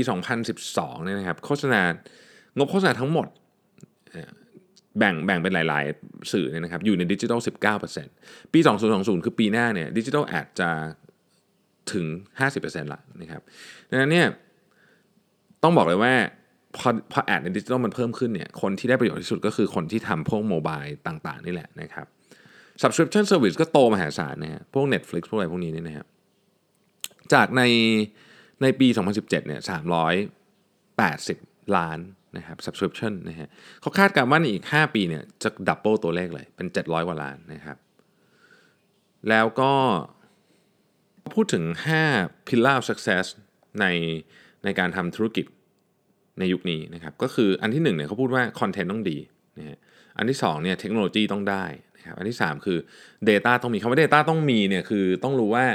[0.53, 1.81] 2012เนี่ยนะครับโฆษณา
[2.57, 3.27] งบโฆษณาทั้งหมด
[4.99, 7.39] แบ่งแบ่งเป็นหลาย ๆ สื่อเนี่ยนะครับอยู่ในดิจิทัล
[7.95, 8.59] 19%ปี
[8.91, 10.69] 2020 คือปีหน้าเนี่ยดิจิทัลแอดจะ
[11.91, 12.05] ถึง
[12.49, 13.41] 50%ละนะครับ
[13.89, 14.27] ดังนั้นเนี่ย
[15.63, 16.13] ต้องบอกเลยว่า
[16.77, 22.05] พอพอแอดในดิจิทัลมันเพิ่มขึ้นเนี่ยคนที่ได้ประโยชน์ที่สุดก็คือคนที่ทำพวกโมบายต่าง ๆ นี่แหละนะครับ
[22.81, 26.07] subscription service ก็โตมหาศาลนะฮะพวก Netflix พวกอะไรพวกนี้เนี่ยนะครับ
[27.33, 27.61] จากใน
[28.61, 29.61] ในปี 2017 เนี่ย
[31.67, 31.99] 380 ล้าน
[32.37, 33.47] นะครับ subscription นะฮะ
[33.81, 37.77] เขาคาดการณ์ว่าในอีก 5 ปีเนี่ยจะดับเบิลตัวเลขเลยเป็น 700กว่าล้านนะครับ
[39.29, 39.73] แล้วก็
[41.33, 41.63] พูดถึง
[42.07, 43.25] 5 pillar of success
[43.79, 43.85] ใน
[44.63, 45.45] ในการทำธุรกิจ
[46.39, 49.17] ในยุคนี้นะครับ ก็คืออันที่1เนี่ยเขาพูดว่าคอนเทนต์ต้องดี
[49.57, 49.77] นะฮะ
[50.17, 51.65] อันที่2เนี่ยเทคโนโลยีต้องได้
[51.97, 52.77] นะครับอันที่ 3 คือ
[53.29, 55.65] Data ต้องมีคำว่า Data ต้องมีเนี่ยคือต้องรู้ว่า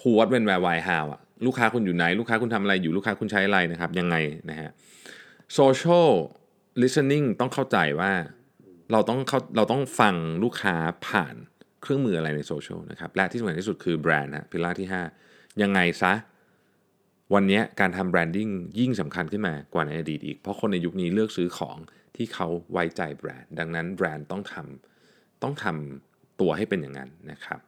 [0.00, 4.16] who what when where why how อะลูกค้าคุณอยู่ไหน ลูกค้าคุณทำอะไรอยู่ลูกค้าคุณใช้อะไรนะครับยังไง
[4.50, 4.70] นะฮะ
[5.58, 6.10] social
[6.82, 8.12] listening ต้องเข้าใจว่า
[8.92, 10.74] เราต้องเข้าเราต้องฟังลูกค้า
[11.08, 11.34] ผ่าน
[11.82, 14.88] เครื่องมืออะไรในโซเชียลนะครับ และที่สำคัญที่สุดคือแบรนด์นะพิลาที่
[15.24, 16.12] 5 ยังไงซะ
[17.34, 18.48] วันนี้การทำแบรนดิ้ง
[18.80, 21.76] ยิ่งสำคัญขึ้นมากว่าในอดีตอีก เพราะคนในยุคนี้เลือกซื้อของ
[22.16, 27.60] ที่เขาไว้ใจแบรนด์ ดังนั้นแบรนด์ต้องทำต้องทำตัวให้เป็นอย่างนั้นนะครับ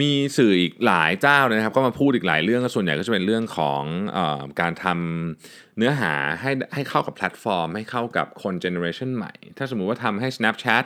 [0.00, 4.18] มีสื่ออีกหลายเจ้าเลยนะครับ ก็มาพูดอีกหลายเรื่องส่วนใหญ่ก็จะเป็นเรื่องของ
[4.60, 10.84] การทำเนื้อหาให้ให้เข้ากับแพลตฟอร์ม ให้เข้ากับคน generation ใหม่ ถ้าสมมุติว่าทำให้ Snapchat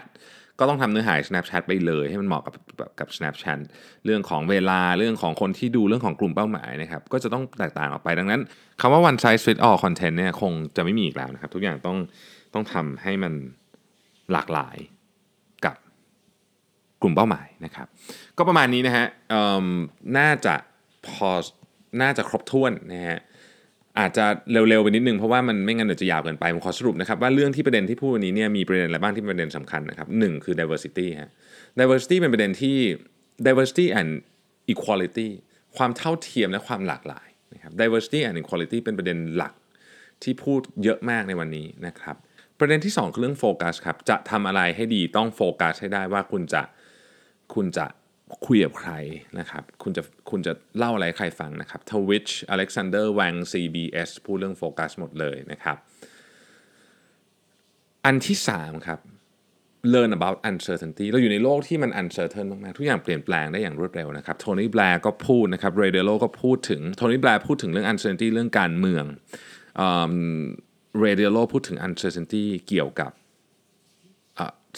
[0.59, 2.55] ก็ต้องทำเนื้อหา Snapchat ไปเลย ให้มันเหมาะกับ
[3.01, 3.59] กับ Snapchat
[4.05, 8.41] เรื่องของเวลาเรื่องของคนที่ดูเรื่องของกลุ่มเป้าหมายนะครับ ก็จะต้องแตกต่างออกไปดังนั้น
[8.81, 11.99] คำว่า one size fit all content เนี่ยคงจะไม่มีอีกแล้วนะครับ ทุกอย่างต้อง
[12.55, 13.33] ต้องทำให้มัน
[14.33, 14.77] หลากหลาย
[17.03, 17.87] กลุ่มเป้าหมายนะครับ
[18.39, 19.07] ก็ประมาณนี้นะฮะ
[20.19, 20.55] น่าจะ
[21.07, 21.31] พอ
[22.03, 23.19] น่าจะครบถ้วนนะฮะ
[23.99, 31.31] อาจจะเร็วๆไปนิดนึงเพราะว่ามันไม่งั้นเดี๋ยวจะยาวเกินไปผมขอสรุปนะครับว่าเรื่องที่ประเด็นที่พูดวันนี้เนี่ยมีประเด็นอะไรบ้างที่เป็นประเด็นสำคัญนะครับหนึ่งคือ diversity ฮะ
[31.79, 32.77] diversity เป็นประเด็นที่
[33.47, 34.11] diversity and
[34.73, 35.29] equality
[35.77, 39.53] ความเท่าเทียมและความหลากหลายนะครับ diversity and equality เป็นประเด็นหลัก
[40.23, 42.17] ที่พูดเยอะมากในวันนี้นะครับ
[42.59, 46.63] ประเด็นที่ 2 คือเรื่องโฟกัสครับจะทำอะไรให้ดีต้องโฟกัสให้ได้ว่าคุณจะ
[47.55, 47.87] คุณจะ
[48.47, 48.93] คุยกับใคร
[49.39, 55.77] นะครับ คุณจะคุณจะเล่าอะไรใครฟังนะครับทวิชอเล็กซานเดอร์วัง CBS พูดเรื่องโฟกัสหมดเลยนะครับ
[58.05, 59.01] อันที่ 3 ครับ
[59.93, 69.05] learn about uncertainty เราอยู่ในโลกที่มัน uncertain มากๆทุกอย่างเปลี่ยนแปลงได้อย่างรวดเร็วนะครับโทนี่แบร์ก็พูดนะครับเรเดโลก็พูดถึงโทนี่แบร์พูดถึงเรื่อง uncertainty เรื่องการเมือง
[71.01, 73.13] เรเดโลพูดถึง uncertainty เกี่ยวกับ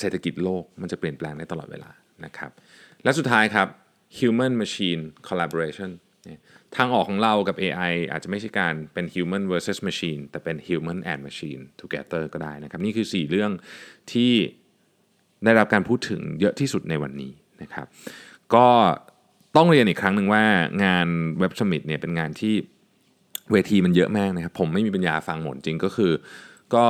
[0.01, 1.91] เศรษฐกิจโลกมันจะเปลี่ยนแปลงได้ตลอดเวลา
[2.25, 2.51] นะครับ
[3.05, 3.69] และสุดท้ายครับ
[4.19, 5.91] human machine collaboration
[6.77, 13.51] ทางออกของเรากับ AI อาจจะไม่ใช่การเป็น human versus machine แต่เป็น human and machine together ก็ได้นะครับ นี่คือ 4 เรื่อง
[14.13, 14.33] ที่
[15.45, 17.87] ได้รับการพูดถึงเยอะที่สุดในวันนี้นะครับ
[18.55, 18.67] ก็
[19.57, 20.45] ต้องเรียนอีกครั้งหนึ่งว่า
[20.85, 21.07] งาน
[21.43, 22.55] Web Summit เนี่ยเป็นงานที่
[23.53, 26.13] เวทีมันเยอะมากนะครับ ผมไม่มีปัญญาฟังหมดจริงก็คือ
[26.75, 26.85] ก็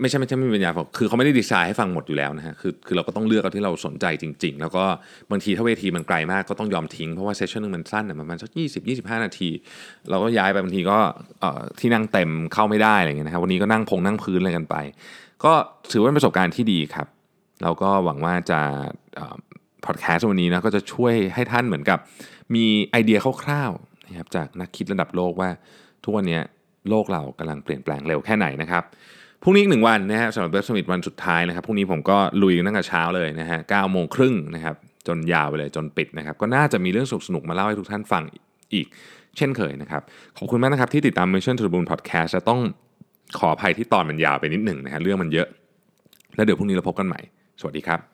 [0.00, 4.84] ไม่ใช่ไม่ใช่ไม่มีปัญญาคือเขาไม่ได้ดีไซน์ให้ฟังหมดอยู่แล้วนะฮะคือคือเราก็ต้องเลือกเอาที่เราสนใจจริง ๆ แล้วก็
[5.30, 9.50] บางทีถ้าเวทีมันไกลมากก็ต้องยอมทิ้ง เพราะว่าเซสชั่นนึงมันสั้นประมาณสักยี่สิบยี่สิบห้านาที
[10.10, 10.98] เราก็ย้ายไปบางทีก็
[11.80, 14.76] ที่นั่งเต็มเข้าไม่ได้อะไรเงี้ยนะครับวันนี้ก็นั่งพงนั่งพื้นอะไรกันไป
[15.44, 15.52] ก็
[15.92, 17.06] ถือว่าเป็นประสบการณ์ที่ดีครับ
[17.62, 18.60] เราก็หวังว่าจะ
[19.84, 21.98] พอดแคสต์วันนี้นะก็จะช่วยให้ท่านเหมือนกับ
[22.54, 25.50] มีไอเดียคร่าวๆนะครับจากนักคิดระดับโลกว่า
[26.04, 26.38] ทุกวันนี้
[26.90, 28.84] โลกเรากำลังเปลี่ยนแปลงเร็วแค่ไหนนะครับ
[29.46, 34.76] พรุ่งนี้อีกหนึ่งวันนะฮะสำหรับเว็บสมิธวันสุดท้ายนะครับพรุ่งนี้ผมก็ลุยตั้งแต่เช้าเลยนะฮะเก้าโมงครึ่งนะครับ
[35.06, 38.22] จนยาวไปเลยจนปิดนะครับก็น่าจะมีเรื่องสนุกๆมาเล่าให้ทุกท่านฟัง
[38.74, 38.86] อีก
[39.36, 40.02] เช่นเคยนะครับ
[40.38, 42.60] ขอบคุณมากนะครับที่ติดตาม Mission to the Moon Podcast จะต้อง
[43.38, 45.48] ขออภัยที่ตอนมันยาวไปนิดหนึ่งนะฮะเรื่องมันเยอะ
[46.36, 47.20] แล้วเดี๋ยวพรุ่งนี้เราพบกันใหม่
[47.60, 48.13] สวัสดีครับ